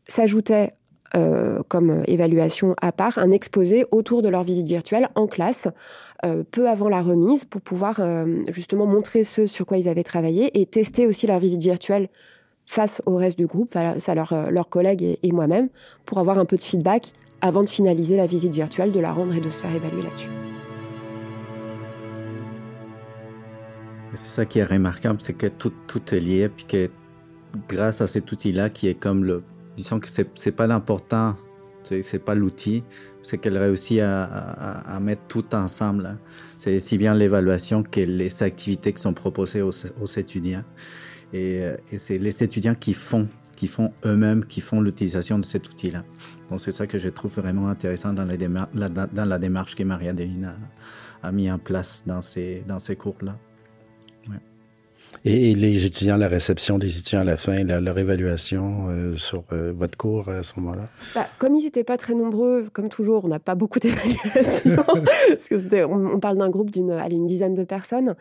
S'ajoutait 0.09 0.73
euh, 1.15 1.63
comme 1.69 2.03
évaluation 2.07 2.75
à 2.83 2.93
part 2.93 3.19
un 3.19 3.31
exposé 3.31 3.87
autour 3.91 4.23
de 4.23 4.29
leur 4.29 4.43
visite 4.43 4.67
virtuelle 4.67 5.09
en 5.15 5.27
classe 5.27 5.69
euh, 6.25 6.43
peu 6.51 6.69
avant 6.69 6.89
la 6.89 7.01
remise 7.01 7.45
pour 7.45 7.61
pouvoir 7.61 8.01
euh, 8.01 8.43
justement 8.49 8.87
montrer 8.87 9.23
ce 9.23 9.47
sur 9.47 9.67
quoi 9.67 9.79
ils 9.79 9.89
avaient 9.89 10.03
travaillé 10.03 10.61
et 10.61 10.67
tester 10.67 11.07
aussi 11.07 11.27
leur 11.27 11.39
visite 11.39 11.63
virtuelle 11.63 12.09
face 12.67 13.01
au 13.07 13.17
reste 13.17 13.39
du 13.39 13.47
groupe, 13.47 13.71
face 13.71 14.09
à 14.09 14.15
leurs 14.15 14.69
collègues 14.69 15.19
et, 15.23 15.33
moi-même, 15.33 15.69
pour 16.05 16.19
avoir 16.19 16.39
un 16.39 16.45
peu 16.45 16.57
de 16.57 16.63
feedback 16.63 17.13
avant 17.41 17.63
de 17.63 17.69
finaliser 17.69 18.17
la 18.17 18.27
visite 18.27 18.53
virtuelle, 18.53 18.93
de 18.93 19.01
la 19.01 19.13
rendre 19.13 19.35
et 19.35 19.41
de 19.41 19.51
se 19.51 19.63
faire 19.63 19.75
évaluer 19.75 20.03
là-dessus. 20.03 20.31
C'est 24.15 24.29
ça 24.29 24.45
qui 24.47 24.59
est 24.59 24.65
remarquable, 24.65 25.21
c'est 25.21 25.35
que 25.35 25.47
tout, 25.47 25.73
est 26.13 26.21
lié, 26.21 26.49
puis 26.49 26.65
que 26.65 26.91
grâce 27.69 28.01
à 28.01 28.07
cet 28.07 28.31
outil-là, 28.33 28.71
qui 28.71 28.89
est 28.89 28.95
comme 28.95 29.25
le 29.25 29.43
disons 29.77 30.01
que 30.01 30.09
c'est 30.09 30.47
n'est 30.47 30.53
pas 30.53 30.67
l'important, 30.67 31.37
c'est 31.83 32.25
pas 32.25 32.35
l'outil, 32.35 32.83
c'est 33.23 33.39
qu'elle 33.39 33.59
réussit 33.59 34.01
à, 34.01 34.25
à, 34.25 35.01
mettre 35.01 35.23
tout 35.29 35.55
ensemble. 35.55 36.07
Hein. 36.07 36.19
C'est 36.57 36.81
si 36.81 36.99
bien 36.99 37.15
l'évaluation 37.15 37.83
que 37.83 38.01
les 38.01 38.43
activités 38.43 38.93
qui 38.93 39.03
sont 39.03 39.15
proposées 39.15 39.63
aux, 39.63 39.73
étudiants. 40.17 40.65
Et, 41.37 41.62
euh, 41.62 41.76
et 41.93 41.99
c'est 41.99 42.19
les 42.19 42.43
étudiants 42.43 42.75
qui 42.75 42.95
font, 42.95 43.28
qui 43.57 43.66
font 43.66 43.93
eux-mêmes, 44.05 44.45
qui 44.45 44.61
font 44.61 44.81
l'utilisation 44.81 45.38
de 45.38 45.45
cet 45.45 45.69
outil-là. 45.69 46.05
Donc 46.49 46.61
c'est 46.61 46.71
ça 46.71 46.87
que 46.87 46.99
je 46.99 47.09
trouve 47.09 47.35
vraiment 47.35 47.69
intéressant 47.69 48.12
dans 48.12 48.25
la, 48.25 49.38
démarche 49.38 49.75
que 49.75 49.83
Maria 49.83 50.12
Delina 50.12 50.57
a, 51.23 51.28
a 51.28 51.33
mis 51.33 51.50
en 51.50 51.59
place 51.59 52.05
dans 52.07 52.21
ces 52.23 52.97
cours-là. 52.99 53.37
Et, 55.27 55.55
les 55.55 55.85
étudiants, 55.85 56.17
la 56.17 56.29
réception 56.29 56.79
des 56.79 56.99
étudiants 56.99 57.21
à 57.21 57.25
la 57.25 57.37
fin, 57.37 57.65
leur 57.65 57.99
évaluation 57.99 58.87
euh, 58.89 59.17
sur 59.17 59.43
euh, 59.53 59.73
votre 59.75 59.99
cours 59.99 60.29
à 60.29 60.45
ce 60.45 60.53
moment-là? 60.61 60.89
Bah, 61.17 61.27
comme 61.39 61.57
ils 61.57 61.65
n'étaient 61.65 61.83
pas 61.83 61.97
très 61.97 62.15
nombreux, 62.15 62.67
comme 62.73 62.89
toujours, 62.89 63.25
on 63.25 63.29
n'a 63.29 63.41
pas 63.41 63.57
beaucoup 63.57 63.79
d'évaluation. 63.81 64.77
parce 64.77 65.49
que 65.49 65.85
on, 65.85 66.21
parle 66.21 66.39
d'un 66.39 66.49
groupe 66.49 66.71
d'une 66.71 66.93
une 67.11 67.27
dizaine 67.27 67.55
de 67.55 67.65
personnes. 67.65 68.15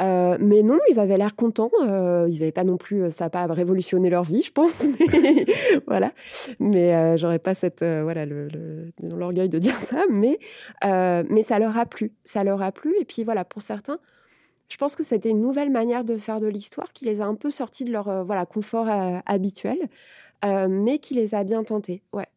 Euh, 0.00 0.38
mais 0.40 0.62
non, 0.62 0.78
ils 0.90 0.98
avaient 0.98 1.18
l'air 1.18 1.36
contents. 1.36 1.70
ils 1.82 2.38
n'avaient 2.38 2.52
pas 2.52 2.64
non 2.64 2.78
plus, 2.78 3.10
ça 3.10 3.24
n'a 3.24 3.30
pas 3.30 3.46
révolutionné 3.46 4.08
leur 4.08 4.24
vie, 4.24 4.40
je 4.40 4.50
pense. 4.50 4.86
Mais, 5.12 5.44
voilà. 5.86 6.10
Mais 6.58 7.18
j'aurais 7.18 7.38
pas 7.38 7.54
cette, 7.54 7.84
voilà, 7.84 8.24
l'orgueil 9.14 9.50
de 9.50 9.58
dire 9.58 9.76
ça. 9.76 10.04
Mais, 10.10 10.38
mais 10.82 11.42
ça 11.42 11.58
leur 11.58 11.76
a 11.76 11.84
plu. 11.84 12.12
Ça 12.24 12.44
leur 12.44 12.62
a 12.62 12.72
plu. 12.72 12.94
Et 12.98 13.04
puis 13.04 13.24
voilà, 13.24 13.44
pour 13.44 13.60
certains, 13.60 13.98
je 14.70 14.76
pense 14.76 14.94
que 14.94 15.02
c'était 15.02 15.30
une 15.30 15.40
nouvelle 15.40 15.70
manière 15.70 16.04
de 16.04 16.16
faire 16.16 16.40
de 16.40 16.46
l'histoire 16.46 16.92
qui 16.92 17.04
les 17.04 17.20
a 17.20 17.26
un 17.26 17.34
peu 17.34 17.50
sortis 17.50 17.84
de 17.84 17.90
leur 17.90 18.08
euh, 18.08 18.22
voilà 18.22 18.46
confort 18.46 18.88
euh, 18.88 19.18
habituel, 19.26 19.78
euh, 20.44 20.68
mais 20.68 20.98
qui 20.98 21.14
les 21.14 21.34
a 21.34 21.44
bien 21.44 21.64
tentés. 21.64 22.02
Ouais. 22.12 22.28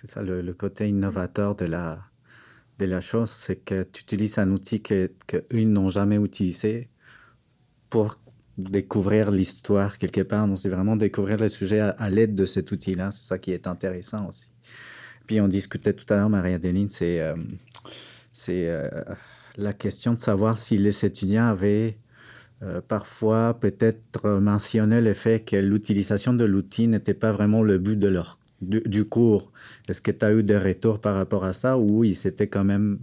C'est 0.00 0.06
ça 0.06 0.22
le, 0.22 0.54
côté 0.54 0.88
innovateur 0.88 1.54
de 1.56 1.64
la 1.64 1.98
de 2.78 2.86
la 2.86 3.00
chose, 3.00 3.30
c'est 3.30 3.56
que 3.56 3.84
tu 3.84 4.02
utilises 4.02 4.38
un 4.38 4.50
outil 4.50 4.82
que, 4.82 5.10
que 5.28 5.44
n'ont 5.54 5.88
jamais 5.88 6.16
utilisé 6.16 6.88
pour 7.88 8.18
découvrir 8.58 9.30
l'histoire 9.30 9.96
quelque 9.98 10.22
part. 10.22 10.48
Donc, 10.48 10.58
c'est 10.58 10.68
vraiment 10.68 10.96
découvrir 10.96 11.36
le 11.36 11.48
sujet 11.48 11.78
à, 11.78 12.10
l'aide 12.10 12.34
de 12.34 12.44
cet 12.46 12.72
outil-là. 12.72 13.12
C'est 13.12 13.22
ça 13.22 13.38
qui 13.38 13.52
est 13.52 13.68
intéressant 13.68 14.28
aussi. 14.28 14.50
Puis, 15.26 15.40
on 15.40 15.46
discutait 15.46 15.92
tout 15.92 16.12
à 16.12 16.16
l'heure, 16.16 16.28
Maria 16.28 16.58
Deline, 16.58 16.90
c'est 16.90 17.22
c'est 18.32 18.68
la 19.56 19.72
question 19.72 20.14
de 20.14 20.18
savoir 20.18 20.58
si 20.58 20.78
les 20.78 21.04
étudiants 21.04 21.46
avaient 21.46 21.96
euh, 22.62 22.80
parfois 22.80 23.58
peut-être 23.58 24.28
mentionné 24.40 25.00
le 25.00 25.14
fait 25.14 25.40
que 25.40 25.56
l'utilisation 25.56 26.32
de 26.32 26.44
l'outil 26.44 26.88
n'était 26.88 27.14
pas 27.14 27.32
vraiment 27.32 27.62
le 27.62 27.78
but 27.78 27.96
de 27.96 28.08
leur, 28.08 28.38
du, 28.60 29.04
cours. 29.04 29.52
Est-ce 29.88 30.00
que 30.00 30.10
tu 30.10 30.24
as 30.24 30.32
eu 30.32 30.42
des 30.42 30.58
retours 30.58 31.00
par 31.00 31.16
rapport 31.16 31.44
à 31.44 31.52
ça 31.52 31.78
ou 31.78 32.04
ils 32.04 32.26
étaient 32.26 32.46
quand 32.46 32.64
même 32.64 32.98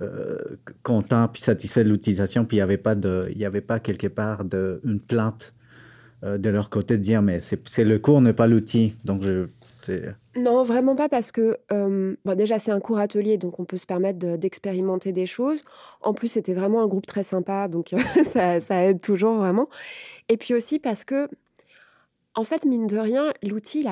euh, 0.00 0.38
contents 0.82 1.28
puis 1.28 1.42
satisfaits 1.42 1.80
de 1.80 1.90
l'utilisation 1.90 2.44
puis 2.44 2.56
il 2.56 2.60
n'y 2.60 2.62
avait, 2.62 2.76
pas 2.76 2.94
avait 2.94 3.60
pas 3.60 3.80
quelque 3.80 4.06
part 4.06 4.44
de, 4.44 4.80
une 4.84 5.00
plainte 5.00 5.54
euh, 6.24 6.38
de 6.38 6.48
leur 6.48 6.70
côté 6.70 6.96
de 6.96 7.02
dire 7.02 7.22
mais 7.22 7.38
c'est 7.40 7.84
le 7.84 7.98
cours, 7.98 8.20
n'est 8.20 8.32
pas 8.32 8.46
l'outil. 8.46 8.94
Donc 9.04 9.22
je 9.22 9.46
non, 10.38 10.62
vraiment 10.62 10.96
pas 10.96 11.08
parce 11.08 11.32
que 11.32 11.56
euh, 11.72 12.16
déjà 12.36 12.58
c'est 12.58 12.70
un 12.70 12.80
cours 12.80 12.98
atelier, 12.98 13.38
donc 13.38 13.58
on 13.60 13.64
peut 13.64 13.76
se 13.76 13.86
permettre 13.86 14.18
d'expérimenter 14.36 15.12
des 15.12 15.26
choses. 15.26 15.62
En 16.00 16.14
plus, 16.14 16.28
c'était 16.28 16.54
vraiment 16.54 16.82
un 16.82 16.86
groupe 16.86 17.06
très 17.06 17.22
sympa, 17.22 17.68
donc 17.68 17.94
ça, 18.24 18.84
aide 18.84 19.00
toujours 19.00 19.34
vraiment. 19.34 19.68
Et 20.28 20.36
puis 20.36 20.54
aussi 20.54 20.78
parce 20.78 21.04
que, 21.04 21.28
en 22.34 22.44
fait, 22.44 22.64
mine 22.64 22.86
de 22.86 22.98
rien, 22.98 23.32
l'outil, 23.42 23.86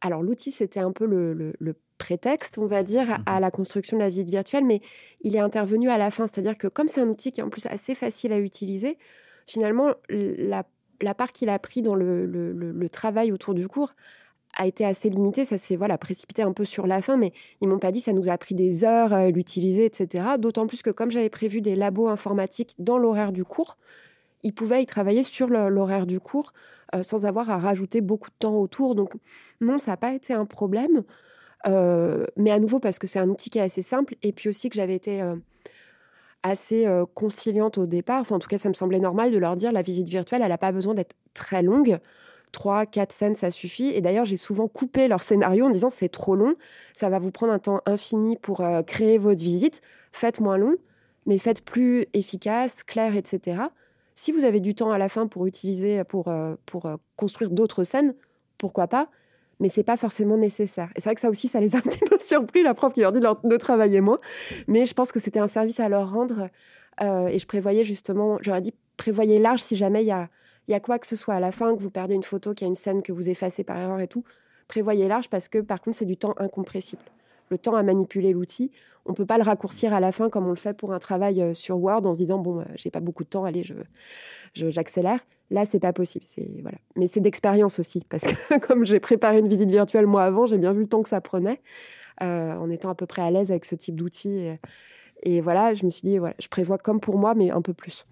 alors 0.00 0.22
l'outil 0.22 0.52
c'était 0.52 0.80
un 0.80 0.92
peu 0.92 1.06
le, 1.06 1.54
prétexte, 1.98 2.56
on 2.56 2.66
va 2.66 2.82
dire, 2.82 3.10
à, 3.26 3.38
mmh 3.38 3.40
la 3.40 3.50
construction 3.50 3.96
de 3.98 4.02
la 4.02 4.08
visite 4.08 4.30
virtuelle, 4.30 4.64
mais 4.64 4.80
il 5.20 5.36
est 5.36 5.40
intervenu 5.40 5.90
à 5.90 5.98
la 5.98 6.10
fin. 6.10 6.26
C'est-à-dire 6.26 6.56
que 6.56 6.66
comme 6.66 6.88
c'est 6.88 7.02
un 7.02 7.08
outil 7.08 7.30
qui 7.30 7.40
est 7.40 7.44
en 7.44 7.50
plus 7.50 7.66
assez 7.66 7.94
facile 7.94 8.32
à 8.32 8.38
utiliser, 8.38 8.96
finalement, 9.46 9.92
la, 10.08 10.64
part 11.14 11.32
qu'il 11.32 11.50
a 11.50 11.58
pris 11.58 11.82
dans 11.82 11.94
le, 11.94 12.24
le, 12.24 12.88
travail 12.88 13.32
autour 13.32 13.54
du 13.54 13.68
cours 13.68 13.94
a 14.60 14.66
été 14.66 14.84
assez 14.84 15.08
limité. 15.08 15.44
Ça 15.46 15.56
s'est 15.56 15.74
voilà, 15.74 15.96
précipité 15.96 16.42
un 16.42 16.52
peu 16.52 16.66
sur 16.66 16.86
la 16.86 17.00
fin, 17.00 17.16
mais 17.16 17.32
ils 17.62 17.68
m'ont 17.68 17.78
pas 17.78 17.92
dit 17.92 18.00
ça 18.00 18.12
nous 18.12 18.28
a 18.28 18.36
pris 18.36 18.54
des 18.54 18.84
heures 18.84 19.12
à 19.14 19.30
l'utiliser, 19.30 19.86
etc. 19.86 20.24
D'autant 20.38 20.66
plus 20.66 20.82
que 20.82 20.90
comme 20.90 21.10
j'avais 21.10 21.30
prévu 21.30 21.62
des 21.62 21.74
labos 21.74 22.08
informatiques 22.08 22.74
dans 22.78 22.98
l'horaire 22.98 23.32
du 23.32 23.42
cours, 23.42 23.78
ils 24.42 24.52
pouvaient 24.52 24.82
y 24.82 24.86
travailler 24.86 25.22
sur 25.22 25.48
l'horaire 25.48 26.06
du 26.06 26.20
cours 26.20 26.52
euh, 26.94 27.02
sans 27.02 27.24
avoir 27.24 27.48
à 27.48 27.58
rajouter 27.58 28.02
beaucoup 28.02 28.28
de 28.28 28.34
temps 28.38 28.56
autour. 28.56 28.94
Donc 28.94 29.14
non, 29.62 29.78
ça 29.78 29.92
n'a 29.92 29.96
pas 29.96 30.12
été 30.12 30.34
un 30.34 30.44
problème. 30.44 31.04
Euh, 31.66 32.26
mais 32.36 32.50
à 32.50 32.58
nouveau 32.58 32.80
parce 32.80 32.98
que 32.98 33.06
c'est 33.06 33.18
un 33.18 33.28
outil 33.28 33.48
qui 33.50 33.58
est 33.58 33.62
assez 33.62 33.82
simple 33.82 34.16
et 34.22 34.32
puis 34.32 34.48
aussi 34.48 34.70
que 34.70 34.76
j'avais 34.76 34.94
été 34.94 35.22
euh, 35.22 35.36
assez 36.42 36.86
conciliante 37.14 37.78
au 37.78 37.86
départ. 37.86 38.20
Enfin, 38.20 38.36
en 38.36 38.38
tout 38.38 38.48
cas, 38.48 38.58
ça 38.58 38.68
me 38.68 38.74
semblait 38.74 39.00
normal 39.00 39.30
de 39.30 39.38
leur 39.38 39.56
dire 39.56 39.72
la 39.72 39.82
visite 39.82 40.08
virtuelle, 40.08 40.42
elle 40.42 40.48
n'a 40.48 40.58
pas 40.58 40.72
besoin 40.72 40.92
d'être 40.92 41.16
très 41.32 41.62
longue 41.62 41.98
trois, 42.52 42.86
quatre 42.86 43.12
scènes, 43.12 43.36
ça 43.36 43.50
suffit. 43.50 43.88
Et 43.88 44.00
d'ailleurs, 44.00 44.24
j'ai 44.24 44.36
souvent 44.36 44.68
coupé 44.68 45.08
leur 45.08 45.22
scénario 45.22 45.66
en 45.66 45.70
disant 45.70 45.90
c'est 45.90 46.08
trop 46.08 46.36
long, 46.36 46.54
ça 46.94 47.08
va 47.08 47.18
vous 47.18 47.30
prendre 47.30 47.52
un 47.52 47.58
temps 47.58 47.80
infini 47.86 48.36
pour 48.36 48.60
euh, 48.60 48.82
créer 48.82 49.18
votre 49.18 49.42
visite. 49.42 49.80
Faites 50.12 50.40
moins 50.40 50.58
long, 50.58 50.74
mais 51.26 51.38
faites 51.38 51.64
plus 51.64 52.06
efficace, 52.12 52.82
clair, 52.82 53.16
etc. 53.16 53.62
Si 54.14 54.32
vous 54.32 54.44
avez 54.44 54.60
du 54.60 54.74
temps 54.74 54.92
à 54.92 54.98
la 54.98 55.08
fin 55.08 55.26
pour 55.26 55.46
utiliser, 55.46 56.04
pour, 56.04 56.28
euh, 56.28 56.56
pour 56.66 56.86
euh, 56.86 56.96
construire 57.16 57.50
d'autres 57.50 57.84
scènes, 57.84 58.14
pourquoi 58.58 58.88
pas 58.88 59.08
mais 59.62 59.68
c'est 59.68 59.82
pas 59.82 59.98
forcément 59.98 60.38
nécessaire. 60.38 60.88
Et 60.96 61.02
c'est 61.02 61.10
vrai 61.10 61.14
que 61.14 61.20
ça 61.20 61.28
aussi, 61.28 61.46
ça 61.46 61.60
les 61.60 61.74
a 61.74 61.80
un 61.80 61.80
petit 61.82 61.98
peu 61.98 62.18
surpris, 62.18 62.62
la 62.62 62.72
prof 62.72 62.94
qui 62.94 63.00
leur 63.00 63.12
dit 63.12 63.20
de, 63.20 63.56
travailler 63.58 64.00
moins. 64.00 64.18
Mais 64.68 64.86
je 64.86 64.94
pense 64.94 65.12
que 65.12 65.20
c'était 65.20 65.38
un 65.38 65.48
service 65.48 65.80
à 65.80 65.90
leur 65.90 66.10
rendre. 66.10 66.48
et 67.02 67.38
je 67.38 67.46
prévoyais 67.46 67.84
justement, 67.84 68.38
j'aurais 68.40 68.62
dit, 68.62 68.72
prévoyez 68.96 69.38
large 69.38 69.60
si 69.60 69.76
jamais 69.76 70.02
il 70.02 70.06
y 70.06 70.12
a, 70.12 70.30
il 70.68 70.72
y 70.72 70.74
a 70.74 70.80
quoi 70.80 70.98
que 70.98 71.06
ce 71.06 71.16
soit 71.16 71.34
à 71.34 71.40
la 71.40 71.52
fin, 71.52 71.74
que 71.76 71.82
vous 71.82 71.90
perdez 71.90 72.14
une 72.14 72.22
photo, 72.22 72.54
qu'il 72.54 72.66
y 72.66 72.68
a 72.68 72.70
une 72.70 72.74
scène 72.74 73.02
que 73.02 73.12
vous 73.12 73.28
effacez 73.28 73.64
par 73.64 73.76
erreur 73.76 74.00
et 74.00 74.08
tout, 74.08 74.24
prévoyez 74.68 75.08
large 75.08 75.28
parce 75.28 75.48
que 75.48 75.58
par 75.58 75.80
contre, 75.80 75.96
c'est 75.96 76.04
du 76.04 76.16
temps 76.16 76.34
incompressible. 76.38 77.02
Le 77.50 77.58
temps 77.58 77.74
à 77.74 77.82
manipuler 77.82 78.32
l'outil, 78.32 78.70
on 79.06 79.14
peut 79.14 79.26
pas 79.26 79.36
le 79.36 79.42
raccourcir 79.42 79.92
à 79.92 79.98
la 79.98 80.12
fin 80.12 80.30
comme 80.30 80.46
on 80.46 80.50
le 80.50 80.56
fait 80.56 80.74
pour 80.74 80.92
un 80.92 81.00
travail 81.00 81.42
euh, 81.42 81.54
sur 81.54 81.78
Word 81.78 82.06
en 82.06 82.14
se 82.14 82.20
disant 82.20 82.38
bon, 82.38 82.64
j'ai 82.76 82.90
pas 82.90 83.00
beaucoup 83.00 83.24
de 83.24 83.28
temps, 83.28 83.44
allez, 83.44 83.64
je 83.64 83.74
j'accélère. 84.54 85.20
Là, 85.50 85.64
c'est 85.64 85.80
pas 85.80 85.92
possible. 85.92 86.24
C'est 86.28 86.60
voilà. 86.62 86.78
Mais 86.94 87.08
c'est 87.08 87.18
d'expérience 87.18 87.80
aussi 87.80 88.04
parce 88.08 88.22
que 88.22 88.58
comme 88.66 88.84
j'ai 88.84 89.00
préparé 89.00 89.40
une 89.40 89.48
visite 89.48 89.70
virtuelle 89.70 90.06
moi 90.06 90.22
avant, 90.22 90.46
j'ai 90.46 90.58
bien 90.58 90.72
vu 90.72 90.80
le 90.80 90.86
temps 90.86 91.02
que 91.02 91.08
ça 91.08 91.20
prenait 91.20 91.60
en 92.20 92.68
étant 92.68 92.90
à 92.90 92.94
peu 92.94 93.06
près 93.06 93.22
à 93.22 93.30
l'aise 93.30 93.50
avec 93.50 93.64
ce 93.64 93.74
type 93.74 93.96
d'outil. 93.96 94.50
Et 95.22 95.40
voilà, 95.40 95.74
je 95.74 95.84
me 95.84 95.90
suis 95.90 96.06
dit, 96.06 96.18
voilà, 96.18 96.34
je 96.38 96.48
prévois 96.48 96.78
comme 96.78 97.00
pour 97.00 97.18
moi, 97.18 97.34
mais 97.34 97.50
un 97.50 97.62
peu 97.62 97.74
plus. 97.74 98.06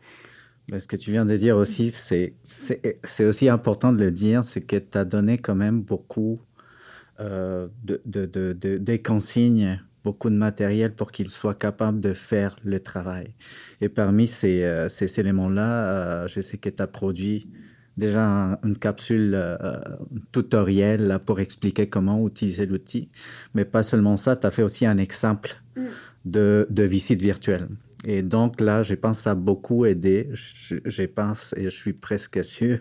Ce 0.76 0.86
que 0.86 0.96
tu 0.96 1.10
viens 1.10 1.24
de 1.24 1.34
dire 1.34 1.56
aussi, 1.56 1.90
c'est 1.90 2.34
aussi 3.24 3.48
important 3.48 3.92
de 3.92 4.04
le 4.04 4.10
dire, 4.10 4.44
c'est 4.44 4.60
que 4.60 4.76
tu 4.76 4.98
as 4.98 5.04
donné 5.06 5.38
quand 5.38 5.54
même 5.54 5.80
beaucoup 5.80 6.42
euh, 7.20 7.68
de, 7.84 8.02
de, 8.04 8.26
de, 8.26 8.76
des 8.76 9.00
consignes, 9.00 9.80
beaucoup 10.04 10.28
de 10.28 10.36
matériel 10.36 10.94
pour 10.94 11.10
qu'ils 11.10 11.30
soient 11.30 11.54
capables 11.54 12.00
de 12.00 12.12
faire 12.12 12.56
le 12.64 12.80
travail. 12.80 13.34
Et 13.80 13.88
parmi 13.88 14.26
ces, 14.26 14.62
euh, 14.62 14.88
ces 14.88 15.18
éléments-là, 15.18 15.84
euh, 15.84 16.28
je 16.28 16.40
sais 16.42 16.58
que 16.58 16.68
tu 16.68 16.82
as 16.82 16.86
produit 16.86 17.50
déjà 17.96 18.58
une 18.62 18.78
capsule 18.78 19.32
euh, 19.34 19.78
tutoriel 20.32 21.08
là, 21.08 21.18
pour 21.18 21.40
expliquer 21.40 21.88
comment 21.88 22.26
utiliser 22.26 22.66
l'outil. 22.66 23.10
Mais 23.54 23.64
pas 23.64 23.82
seulement 23.82 24.16
ça, 24.16 24.36
tu 24.36 24.46
as 24.46 24.50
fait 24.50 24.62
aussi 24.62 24.86
un 24.86 24.98
exemple 24.98 25.60
mm. 25.76 25.86
de, 26.26 26.66
de 26.70 26.82
visite 26.84 27.20
virtuelle. 27.20 27.68
Et 28.04 28.22
donc 28.22 28.60
là, 28.60 28.82
je 28.84 28.94
pense 28.94 29.18
que 29.18 29.22
ça 29.24 29.30
a 29.32 29.34
beaucoup 29.34 29.84
aidé. 29.84 30.28
Je, 30.32 30.76
je, 30.84 31.02
pense 31.02 31.52
et 31.56 31.64
je 31.64 31.68
suis 31.68 31.92
presque 31.92 32.44
sûr 32.44 32.78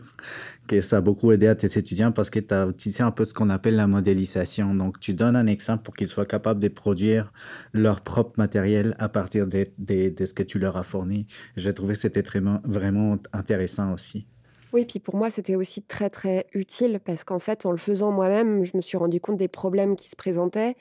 que 0.67 0.81
ça 0.81 0.97
a 0.97 1.01
beaucoup 1.01 1.31
aidé 1.31 1.47
à 1.47 1.55
tes 1.55 1.79
étudiants 1.79 2.11
parce 2.11 2.29
que 2.29 2.39
tu 2.39 2.53
as 2.53 2.67
utilisé 2.67 3.01
un 3.01 3.11
peu 3.11 3.25
ce 3.25 3.33
qu'on 3.33 3.49
appelle 3.49 3.75
la 3.75 3.87
modélisation. 3.87 4.75
Donc, 4.75 4.99
tu 4.99 5.15
donnes 5.15 5.35
un 5.35 5.47
exemple 5.47 5.83
pour 5.83 5.95
qu'ils 5.95 6.07
soient 6.07 6.27
capables 6.27 6.59
de 6.59 6.67
produire 6.67 7.33
leur 7.73 8.01
propre 8.01 8.33
matériel 8.37 8.95
à 8.99 9.09
partir 9.09 9.47
de, 9.47 9.65
ce 9.87 10.33
que 10.33 10.43
tu 10.43 10.59
leur 10.59 10.77
as 10.77 10.83
fourni. 10.83 11.25
J'ai 11.55 11.73
trouvé 11.73 11.93
que 11.93 11.99
c'était 11.99 12.21
vraiment, 12.21 12.61
vraiment 12.63 13.17
intéressant 13.33 13.93
aussi. 13.93 14.27
Oui, 14.73 14.85
puis 14.85 14.99
pour 14.99 15.15
moi, 15.15 15.31
c'était 15.31 15.55
aussi 15.55 15.81
très, 15.81 16.09
très 16.11 16.45
utile 16.53 16.99
parce 17.03 17.23
qu'en 17.23 17.39
fait, 17.39 17.65
en 17.65 17.71
le 17.71 17.77
faisant 17.77 18.11
moi-même, 18.11 18.63
je 18.63 18.75
me 18.75 18.81
suis 18.81 18.97
rendu 18.97 19.19
compte 19.19 19.37
des 19.37 19.47
problèmes 19.47 19.95
qui 19.95 20.09
se 20.09 20.15
présentaient 20.15 20.75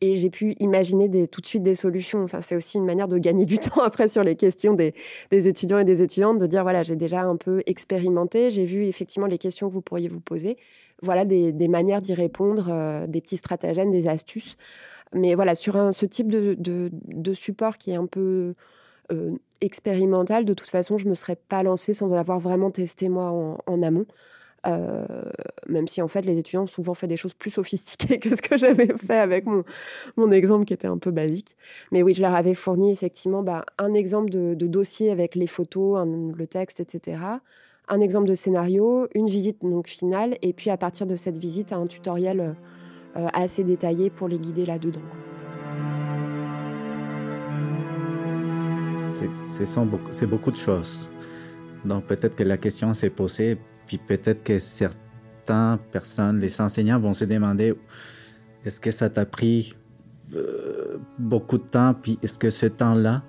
et 0.00 0.16
j'ai 0.16 0.30
pu 0.30 0.54
imaginer 0.60 1.08
des, 1.08 1.28
tout 1.28 1.40
de 1.40 1.46
suite 1.46 1.62
des 1.62 1.74
solutions. 1.74 2.22
Enfin, 2.22 2.40
c'est 2.40 2.56
aussi 2.56 2.78
une 2.78 2.84
manière 2.84 3.08
de 3.08 3.18
gagner 3.18 3.46
du 3.46 3.58
temps 3.58 3.82
après 3.82 4.08
sur 4.08 4.22
les 4.22 4.36
questions 4.36 4.74
des, 4.74 4.94
des 5.30 5.48
étudiants 5.48 5.78
et 5.78 5.84
des 5.84 6.02
étudiantes, 6.02 6.38
de 6.38 6.46
dire 6.46 6.62
voilà, 6.62 6.82
j'ai 6.82 6.96
déjà 6.96 7.22
un 7.22 7.36
peu 7.36 7.62
expérimenté, 7.66 8.50
j'ai 8.50 8.64
vu 8.64 8.84
effectivement 8.84 9.26
les 9.26 9.38
questions 9.38 9.68
que 9.68 9.74
vous 9.74 9.82
pourriez 9.82 10.08
vous 10.08 10.20
poser. 10.20 10.56
Voilà 11.02 11.24
des, 11.24 11.52
des 11.52 11.68
manières 11.68 12.00
d'y 12.00 12.14
répondre, 12.14 12.68
euh, 12.70 13.06
des 13.06 13.20
petits 13.20 13.36
stratagèmes, 13.36 13.90
des 13.90 14.08
astuces. 14.08 14.56
Mais 15.14 15.34
voilà, 15.34 15.54
sur 15.54 15.76
un, 15.76 15.92
ce 15.92 16.06
type 16.06 16.30
de, 16.30 16.54
de, 16.58 16.90
de 16.92 17.34
support 17.34 17.78
qui 17.78 17.92
est 17.92 17.96
un 17.96 18.06
peu 18.06 18.54
euh, 19.10 19.36
expérimental, 19.60 20.44
de 20.44 20.54
toute 20.54 20.68
façon, 20.68 20.98
je 20.98 21.04
ne 21.06 21.10
me 21.10 21.14
serais 21.14 21.36
pas 21.36 21.62
lancée 21.62 21.94
sans 21.94 22.08
l'avoir 22.08 22.38
vraiment 22.40 22.70
testé 22.70 23.08
moi 23.08 23.30
en, 23.30 23.58
en 23.66 23.82
amont. 23.82 24.06
Euh, 24.66 25.04
même 25.68 25.86
si 25.86 26.02
en 26.02 26.08
fait 26.08 26.22
les 26.22 26.36
étudiants 26.36 26.64
ont 26.64 26.66
souvent 26.66 26.94
fait 26.94 27.06
des 27.06 27.16
choses 27.16 27.34
plus 27.34 27.50
sophistiquées 27.50 28.18
que 28.20 28.34
ce 28.34 28.42
que 28.42 28.58
j'avais 28.58 28.88
fait 28.98 29.18
avec 29.18 29.46
mon, 29.46 29.62
mon 30.16 30.32
exemple 30.32 30.64
qui 30.64 30.74
était 30.74 30.88
un 30.88 30.98
peu 30.98 31.10
basique. 31.10 31.56
Mais 31.92 32.02
oui, 32.02 32.14
je 32.14 32.22
leur 32.22 32.34
avais 32.34 32.54
fourni 32.54 32.90
effectivement 32.90 33.42
bah, 33.42 33.64
un 33.78 33.94
exemple 33.94 34.30
de, 34.30 34.54
dossier 34.54 35.10
avec 35.10 35.34
les 35.34 35.46
photos, 35.46 36.06
le 36.06 36.46
texte, 36.46 36.80
etc. 36.80 37.18
Un 37.88 38.00
exemple 38.00 38.28
de 38.28 38.34
scénario, 38.34 39.08
une 39.14 39.26
visite 39.26 39.62
donc 39.62 39.86
finale, 39.86 40.36
et 40.42 40.52
puis 40.52 40.68
à 40.68 40.76
partir 40.76 41.06
de 41.06 41.14
cette 41.14 41.38
visite, 41.38 41.72
un 41.72 41.86
tutoriel 41.86 42.54
euh, 43.16 43.28
assez 43.32 43.64
détaillé 43.64 44.10
pour 44.10 44.28
les 44.28 44.38
guider 44.38 44.66
là-dedans. 44.66 45.00
C'est 50.10 50.26
beaucoup 50.26 50.50
de 50.50 50.56
choses. 50.56 51.10
Donc 51.84 52.04
peut-être 52.04 52.36
que 52.36 52.42
la 52.42 52.58
question 52.58 52.92
s'est 52.92 53.10
posée 53.10 53.56
puis 53.88 53.98
peut-être 53.98 54.44
que 54.44 54.58
certaines 54.58 55.78
personnes, 55.90 56.38
les 56.38 56.60
enseignants 56.60 57.00
vont 57.00 57.14
se 57.14 57.24
demander 57.24 57.74
est-ce 58.64 58.80
que 58.80 58.90
ça 58.90 59.08
t'a 59.08 59.24
pris 59.24 59.74
euh, 60.34 60.98
beaucoup 61.18 61.56
de 61.56 61.62
temps, 61.62 61.94
puis 61.94 62.18
est-ce 62.22 62.36
que 62.36 62.50
ce 62.50 62.66
temps-là 62.66 63.22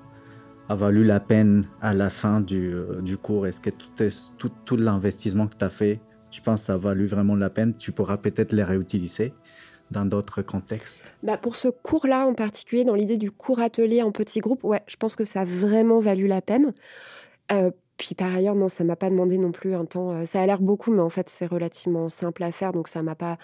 a 0.68 0.76
valu 0.76 1.06
la 1.06 1.22
peine 1.22 1.66
à 1.82 1.94
la 1.94 2.10
fin 2.10 2.42
du, 2.42 2.74
euh, 2.74 3.02
du 3.02 3.18
cours? 3.18 3.48
Est-ce 3.48 3.62
que 3.62 3.70
tout, 3.70 3.90
tout, 4.38 4.52
tout 4.66 4.76
l'investissement 4.76 5.48
que 5.48 5.56
tu 5.56 5.64
as 5.64 5.70
fait, 5.70 6.02
tu 6.30 6.42
penses 6.42 6.62
que 6.62 6.66
ça 6.68 6.74
a 6.74 6.78
valu 6.78 7.08
vraiment 7.08 7.36
la 7.36 7.50
peine? 7.50 7.74
Tu 7.76 7.94
pourras 7.94 8.18
peut-être 8.18 8.52
les 8.52 8.64
réutiliser 8.64 9.34
dans 9.92 10.06
d'autres 10.06 10.42
contextes. 10.42 11.12
Bah 11.24 11.38
Pour 11.38 11.56
ce 11.56 11.70
cours-là 11.70 12.28
en 12.28 12.34
particulier, 12.34 12.84
dans 12.84 12.96
l'idée 12.96 13.18
du 13.18 13.32
cours 13.32 13.60
atelier 13.60 14.04
en 14.04 14.12
petit 14.12 14.40
groupe, 14.40 14.64
ouais, 14.64 14.82
je 14.88 14.98
pense 14.98 15.16
que 15.16 15.24
ça 15.24 15.42
a 15.42 15.46
vraiment 15.46 16.00
valu 16.00 16.28
la 16.28 16.42
peine. 16.42 16.74
Euh, 17.52 17.72
puis 18.00 18.16
par 18.16 18.34
ailleurs, 18.34 18.56
non, 18.56 18.70
ça 18.70 18.86
m'a 18.86 18.96
pas 18.96 19.10
demandé 19.10 19.38
non 19.38 19.52
plus 19.52 19.76
un 19.76 19.86
temps. 19.86 20.12
Euh, 20.12 20.26
ça 20.26 20.42
a 20.42 20.46
l'air 20.46 20.62
beaucoup, 20.62 20.92
mais 20.92 21.02
en 21.02 21.10
fait, 21.10 21.30
c'est 21.30 21.46
relativement 21.46 22.08
simple 22.08 22.42
à 22.44 22.52
faire, 22.52 22.72
donc 22.72 22.88
ça 22.88 23.04
m'a 23.04 23.14
pas 23.14 23.38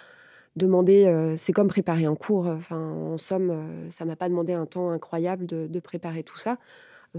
demandé. 0.55 1.05
Euh, 1.05 1.35
c'est 1.35 1.51
comme 1.51 1.67
préparer 1.67 2.05
un 2.05 2.15
cours. 2.15 2.47
Enfin, 2.47 2.79
en 2.79 3.17
somme, 3.17 3.51
euh, 3.51 3.89
ça 3.89 4.05
m'a 4.05 4.15
pas 4.15 4.29
demandé 4.29 4.53
un 4.53 4.65
temps 4.65 4.89
incroyable 4.89 5.45
de, 5.45 5.79
préparer 5.81 6.23
tout 6.23 6.37
ça, 6.37 6.57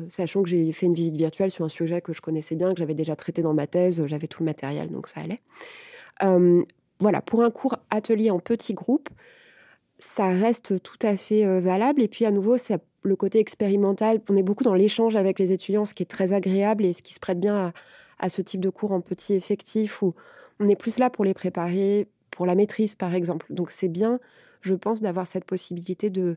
sachant 0.09 0.42
que 0.42 0.49
j'ai 0.49 0.72
fait 0.72 0.87
une 0.87 0.94
visite 0.94 1.16
virtuelle 1.16 1.51
sur 1.51 1.64
un 1.64 1.68
sujet 1.68 2.01
que 2.01 2.14
je 2.14 2.22
connaissais 2.22 2.57
bien, 2.57 2.72
que 2.72 2.79
j'avais 2.79 2.94
déjà 2.94 3.14
traité 3.16 3.42
dans 3.42 3.55
ma 3.55 3.66
thèse, 3.66 4.05
j'avais 4.07 4.27
tout 4.27 4.42
le 4.42 4.46
matériel, 4.46 4.90
donc 4.90 5.07
ça 5.07 5.20
allait. 5.20 5.40
voilà, 7.01 7.20
pour 7.20 7.42
un 7.42 7.51
cours 7.51 7.77
atelier 7.90 8.31
en 8.31 8.40
petit 8.40 8.72
groupe, 8.72 9.11
ça 9.98 10.28
reste 10.28 10.82
tout 10.82 10.98
à 11.02 11.16
fait 11.16 11.61
valable. 11.61 12.02
Et 12.02 12.09
puis 12.09 12.24
à 12.24 12.30
nouveau, 12.30 12.56
ça 12.56 12.78
le 13.06 13.16
côté 13.16 13.38
expérimental. 13.38 14.20
On 14.28 14.37
est 14.37 14.42
beaucoup 14.42 14.64
dans 14.64 14.74
l'échange 14.74 15.16
avec 15.16 15.38
les 15.38 15.52
étudiants, 15.52 15.85
ce 15.85 15.94
qui 15.94 16.02
est 16.02 16.06
très 16.06 16.32
agréable 16.32 16.85
et 16.85 16.92
ce 16.92 17.02
qui 17.02 17.14
se 17.14 17.20
prête 17.20 17.40
bien 17.40 17.72
à, 18.18 18.28
ce 18.28 18.42
type 18.42 18.61
de 18.61 18.70
cours 18.70 18.92
en 18.92 19.00
petit 19.00 19.35
effectif 19.35 20.02
où 20.02 20.14
on 20.61 20.68
est 20.68 20.76
plus 20.76 20.98
là 20.98 21.11
pour 21.11 21.24
les 21.24 21.35
préparer 21.35 22.09
pour 22.30 22.44
la 22.44 22.54
maîtrise, 22.54 22.94
par 22.94 23.14
exemple. 23.14 23.46
Donc 23.50 23.70
c'est 23.70 23.88
bien, 23.88 24.20
je 24.61 24.74
pense, 24.74 25.00
d'avoir 25.00 25.26
cette 25.26 25.44
possibilité 25.44 26.11
de 26.11 26.37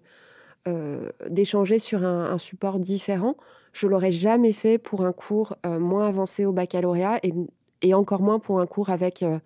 euh, 0.67 1.10
d'échanger 1.30 1.80
sur 1.80 2.04
un, 2.04 2.38
support 2.38 2.80
différent. 2.80 3.36
Je 3.74 3.88
l'aurais 3.88 4.12
jamais 4.12 4.52
fait 4.52 4.78
pour 4.78 5.06
un 5.06 5.13
cours 5.13 5.56
euh, 5.65 5.80
moins 5.80 6.08
avancé 6.08 6.45
au 6.45 6.52
baccalauréat 6.54 7.19
et, 7.82 7.93
encore 7.93 8.22
moins 8.22 8.39
pour 8.39 8.60
un 8.60 8.67
cours 8.67 8.89
avec 8.89 9.24
euh, 9.24 9.39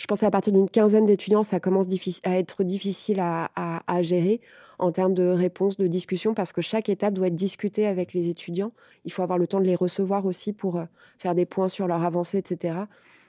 je 0.00 0.06
pense 0.06 0.20
qu'à 0.20 0.30
partir 0.30 0.54
d'une 0.54 0.68
quinzaine 0.68 1.04
d'étudiants, 1.04 1.42
ça 1.42 1.60
commence 1.60 1.86
à 2.22 2.38
être 2.38 2.64
difficile 2.64 3.20
à, 3.20 4.02
gérer 4.02 4.40
en 4.78 4.92
termes 4.92 5.12
de 5.12 5.24
réponse, 5.24 5.76
de 5.76 5.86
discussion, 5.86 6.32
parce 6.32 6.52
que 6.54 6.62
chaque 6.62 6.88
étape 6.88 7.12
doit 7.12 7.26
être 7.26 7.34
discutée 7.34 7.86
avec 7.86 8.14
les 8.14 8.30
étudiants. 8.30 8.72
Il 9.04 9.12
faut 9.12 9.22
avoir 9.22 9.38
le 9.38 9.46
temps 9.46 9.60
de 9.60 9.66
les 9.66 9.74
recevoir 9.74 10.24
aussi 10.24 10.54
pour 10.54 10.78
euh, 10.78 10.84
faire 11.18 11.34
des 11.34 11.44
points 11.44 11.68
sur 11.68 11.86
leur 11.86 12.02
avancée, 12.02 12.38
etc. 12.38 12.78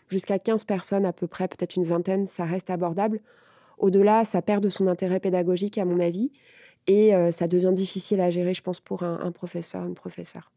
Jusqu'à 0.07 0.39
15 0.39 0.63
personnes 0.63 1.05
à 1.05 1.11
peu 1.11 1.27
près, 1.27 1.49
peut-être 1.49 1.75
une 1.75 1.83
vingtaine, 1.83 2.25
ça 2.25 2.45
reste 2.45 2.69
abordable. 2.69 3.19
Au-delà, 3.77 4.23
ça 4.23 4.41
perd 4.41 4.63
de 4.63 4.69
son 4.69 4.87
intérêt 4.87 5.19
pédagogique, 5.19 5.77
à 5.77 5.83
mon 5.83 5.99
avis, 5.99 6.31
et 6.87 7.13
euh, 7.13 7.31
ça 7.31 7.49
devient 7.49 7.73
difficile 7.73 8.21
à 8.21 8.31
gérer, 8.31 8.53
je 8.53 8.61
pense, 8.61 8.79
pour 8.79 9.03
un, 9.03 9.31
professeur, 9.33 9.85
une 9.85 9.95
professeure. 9.95 10.53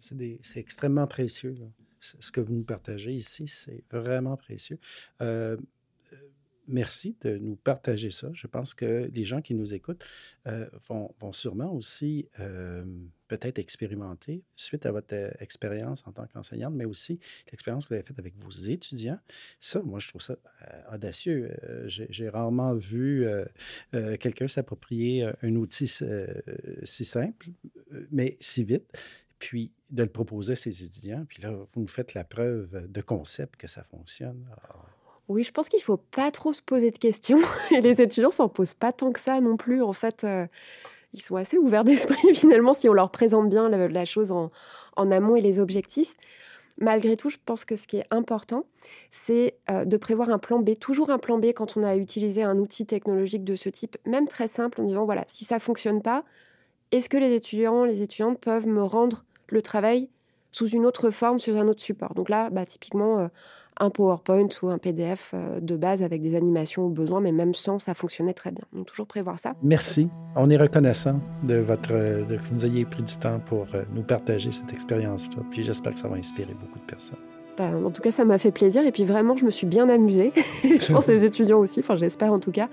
C'est 0.00 0.58
extrêmement 0.58 1.06
précieux. 1.06 1.54
Ce 2.00 2.32
que 2.32 2.40
vous 2.40 2.52
nous 2.52 2.64
partagez 2.64 3.12
ici, 3.12 3.46
c'est 3.48 3.84
vraiment 3.90 4.36
précieux. 4.36 4.78
Euh, 5.20 5.56
euh, 6.12 6.16
merci 6.66 7.16
de 7.22 7.38
nous 7.38 7.56
partager 7.56 8.10
ça. 8.10 8.28
Je 8.32 8.46
pense 8.46 8.74
que 8.74 9.10
les 9.12 9.24
gens 9.24 9.40
qui 9.40 9.54
nous 9.54 9.74
écoutent 9.74 10.04
euh, 10.46 10.68
vont, 10.88 11.14
vont, 11.18 11.32
sûrement 11.32 11.72
aussi 11.72 12.28
peut-être 13.26 13.58
expérimenter 13.58 14.42
suite 14.56 14.86
à 14.86 14.92
votre 14.92 15.14
expérience 15.40 16.06
en 16.06 16.12
tant 16.12 16.26
qu'enseignante, 16.26 16.74
mais 16.74 16.86
aussi 16.86 17.20
l'expérience 17.50 17.84
que 17.84 17.90
vous 17.90 17.94
avez 17.94 18.06
faite 18.06 18.18
avec 18.18 18.34
vos 18.42 18.50
étudiants. 18.50 19.18
Ça, 19.60 19.82
moi, 19.82 19.98
je 19.98 20.08
trouve 20.08 20.22
ça 20.22 20.36
audacieux. 20.92 21.54
J'ai 21.86 22.28
rarement 22.28 22.74
vu 22.74 23.26
quelqu'un 23.92 24.48
s'approprier 24.48 25.30
un 25.42 25.56
outil 25.56 25.88
si 25.88 27.04
simple, 27.04 27.48
mais 28.10 28.36
si 28.40 28.64
vite 28.64 28.90
puis 29.38 29.72
de 29.90 30.02
le 30.02 30.08
proposer 30.08 30.52
à 30.52 30.56
ses 30.56 30.84
étudiants. 30.84 31.24
Puis 31.28 31.42
là, 31.42 31.50
vous 31.50 31.80
nous 31.80 31.88
faites 31.88 32.14
la 32.14 32.24
preuve 32.24 32.86
de 32.88 33.00
concept 33.00 33.56
que 33.56 33.68
ça 33.68 33.82
fonctionne. 33.82 34.46
Ah. 34.68 34.74
Oui, 35.28 35.42
je 35.42 35.52
pense 35.52 35.68
qu'il 35.68 35.78
ne 35.78 35.84
faut 35.84 35.98
pas 35.98 36.30
trop 36.30 36.52
se 36.52 36.62
poser 36.62 36.90
de 36.90 36.98
questions. 36.98 37.38
Et 37.70 37.80
les 37.80 38.00
étudiants 38.00 38.30
s'en 38.30 38.48
posent 38.48 38.74
pas 38.74 38.92
tant 38.92 39.12
que 39.12 39.20
ça 39.20 39.40
non 39.40 39.56
plus. 39.56 39.82
En 39.82 39.92
fait, 39.92 40.24
euh, 40.24 40.46
ils 41.12 41.20
sont 41.20 41.36
assez 41.36 41.58
ouverts 41.58 41.84
d'esprit 41.84 42.16
finalement 42.34 42.74
si 42.74 42.88
on 42.88 42.94
leur 42.94 43.10
présente 43.10 43.48
bien 43.50 43.68
la, 43.68 44.04
chose 44.04 44.32
en, 44.32 44.50
amont 44.96 45.36
et 45.36 45.40
les 45.40 45.60
objectifs. 45.60 46.14
Malgré 46.80 47.16
tout, 47.16 47.28
je 47.28 47.38
pense 47.44 47.64
que 47.64 47.74
ce 47.74 47.88
qui 47.88 47.96
est 47.96 48.06
important, 48.10 48.64
c'est 49.10 49.56
euh, 49.68 49.84
de 49.84 49.96
prévoir 49.96 50.30
un 50.30 50.38
plan 50.38 50.60
B, 50.60 50.78
toujours 50.78 51.10
un 51.10 51.18
plan 51.18 51.38
B 51.38 51.46
quand 51.46 51.76
on 51.76 51.82
a 51.82 51.96
utilisé 51.96 52.44
un 52.44 52.56
outil 52.58 52.86
technologique 52.86 53.44
de 53.44 53.56
ce 53.56 53.68
type, 53.68 53.98
même 54.06 54.28
très 54.28 54.46
simple, 54.46 54.80
en 54.80 54.84
disant 54.84 55.04
voilà, 55.04 55.24
si 55.26 55.44
ça 55.44 55.58
fonctionne 55.58 56.02
pas, 56.02 56.24
est-ce 56.92 57.08
que 57.08 57.16
les 57.16 57.34
étudiants, 57.34 57.84
les 57.84 58.02
étudiantes 58.02 58.38
peuvent 58.38 58.68
me 58.68 58.82
rendre 58.82 59.24
le 59.48 59.62
travail 59.62 60.08
sous 60.50 60.68
une 60.68 60.86
autre 60.86 61.10
forme, 61.10 61.38
sur 61.38 61.56
un 61.56 61.68
autre 61.68 61.82
support. 61.82 62.14
Donc 62.14 62.28
là, 62.28 62.48
bah, 62.50 62.64
typiquement, 62.64 63.18
euh, 63.18 63.28
un 63.80 63.90
PowerPoint 63.90 64.48
ou 64.62 64.68
un 64.70 64.78
PDF 64.78 65.34
de 65.60 65.76
base 65.76 66.02
avec 66.02 66.20
des 66.20 66.34
animations 66.34 66.86
au 66.86 66.88
besoin, 66.88 67.20
mais 67.20 67.30
même 67.30 67.54
sans, 67.54 67.78
ça 67.78 67.94
fonctionnait 67.94 68.34
très 68.34 68.50
bien. 68.50 68.64
Donc 68.72 68.86
toujours 68.86 69.06
prévoir 69.06 69.38
ça. 69.38 69.54
Merci. 69.62 70.08
On 70.34 70.50
est 70.50 70.56
reconnaissant 70.56 71.20
de 71.44 71.56
votre 71.56 71.92
de 71.92 72.36
que 72.36 72.54
vous 72.54 72.66
ayez 72.66 72.84
pris 72.84 73.04
du 73.04 73.16
temps 73.16 73.38
pour 73.38 73.66
nous 73.94 74.02
partager 74.02 74.50
cette 74.50 74.72
expérience-là. 74.72 75.44
Puis 75.52 75.62
j'espère 75.62 75.94
que 75.94 76.00
ça 76.00 76.08
va 76.08 76.16
inspirer 76.16 76.54
beaucoup 76.54 76.80
de 76.80 76.86
personnes. 76.86 77.18
Bah, 77.58 77.70
en 77.84 77.90
tout 77.90 78.00
cas, 78.00 78.12
ça 78.12 78.24
m'a 78.24 78.38
fait 78.38 78.52
plaisir. 78.52 78.86
Et 78.86 78.92
puis 78.92 79.04
vraiment, 79.04 79.36
je 79.36 79.44
me 79.44 79.50
suis 79.50 79.66
bien 79.66 79.88
amusée. 79.88 80.32
je 80.62 80.92
pense 80.92 81.08
les 81.08 81.24
étudiants 81.24 81.58
aussi, 81.58 81.80
enfin 81.80 81.96
j'espère 81.96 82.32
en 82.32 82.38
tout 82.38 82.52
cas. 82.52 82.68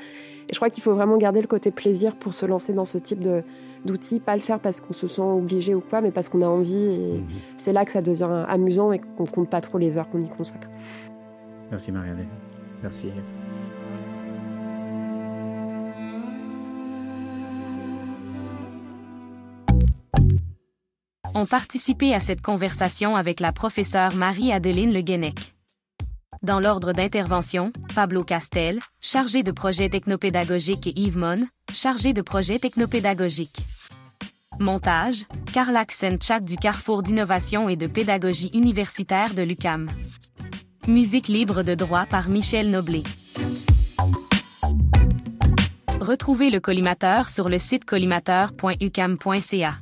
Et 0.48 0.54
je 0.54 0.56
crois 0.58 0.70
qu'il 0.70 0.84
faut 0.84 0.94
vraiment 0.94 1.18
garder 1.18 1.42
le 1.42 1.48
côté 1.48 1.72
plaisir 1.72 2.16
pour 2.16 2.34
se 2.36 2.46
lancer 2.46 2.72
dans 2.72 2.86
ce 2.86 3.00
type 3.00 3.20
d'outils. 3.84 4.20
Pas 4.20 4.36
le 4.36 4.42
faire 4.42 4.60
parce 4.60 4.80
qu'on 4.80 4.94
se 4.94 5.08
sent 5.08 5.22
obligé 5.22 5.74
ou 5.74 5.82
quoi, 5.82 6.02
mais 6.02 6.12
parce 6.12 6.30
qu'on 6.30 6.44
a 6.44 6.48
envie. 6.48 6.76
Et 6.76 7.18
mhm. 7.18 7.26
c'est 7.58 7.74
là 7.74 7.84
que 7.84 7.92
ça 7.92 8.02
devient 8.02 8.46
amusant 8.48 8.92
et 8.92 9.00
qu'on 9.00 9.26
compte 9.26 9.50
pas 9.50 9.62
trop 9.62 9.80
les 9.80 9.98
heures 9.98 10.10
qu'on 10.10 10.22
y 10.22 10.30
consacre. 10.30 10.68
Merci 11.72 11.92
Marianne. 11.92 12.28
Merci 12.84 13.12
ont 21.36 21.46
participé 21.46 22.14
à 22.14 22.20
cette 22.20 22.42
conversation 22.42 23.16
avec 23.16 23.40
la 23.40 23.52
professeure 23.52 24.16
Marie-Adeline 24.16 24.94
Le 24.94 25.02
Guenec. 25.02 25.54
Dans 26.42 26.60
l'ordre 26.60 26.94
d'intervention, 26.94 27.72
Pablo 27.94 28.24
Castel, 28.24 28.80
chargé 29.02 29.44
de 29.44 29.52
projet 29.52 29.90
technopédagogique 29.90 30.88
et 30.88 30.98
Yves 31.00 31.18
Mon, 31.18 31.48
chargé 31.74 32.14
de 32.14 32.22
projet 32.22 32.58
technopédagogique. 32.60 33.58
Montage, 34.60 35.26
Karl 35.54 35.78
Senchak 35.90 36.46
du 36.46 36.56
Carrefour 36.56 37.04
d'innovation 37.04 37.68
et 37.68 37.76
de 37.76 37.88
pédagogie 37.88 38.50
universitaire 38.54 39.34
de 39.34 39.44
l'UCAM. 39.44 39.90
Musique 40.88 41.28
libre 41.28 41.64
de 41.64 41.76
droit 41.76 42.06
par 42.06 42.30
Michel 42.30 42.70
Noblet. 42.70 43.04
Retrouvez 46.00 46.50
le 46.52 46.60
collimateur 46.60 47.28
sur 47.28 47.50
le 47.50 47.58
site 47.58 47.84
collimateur.ucam.ca. 47.86 49.80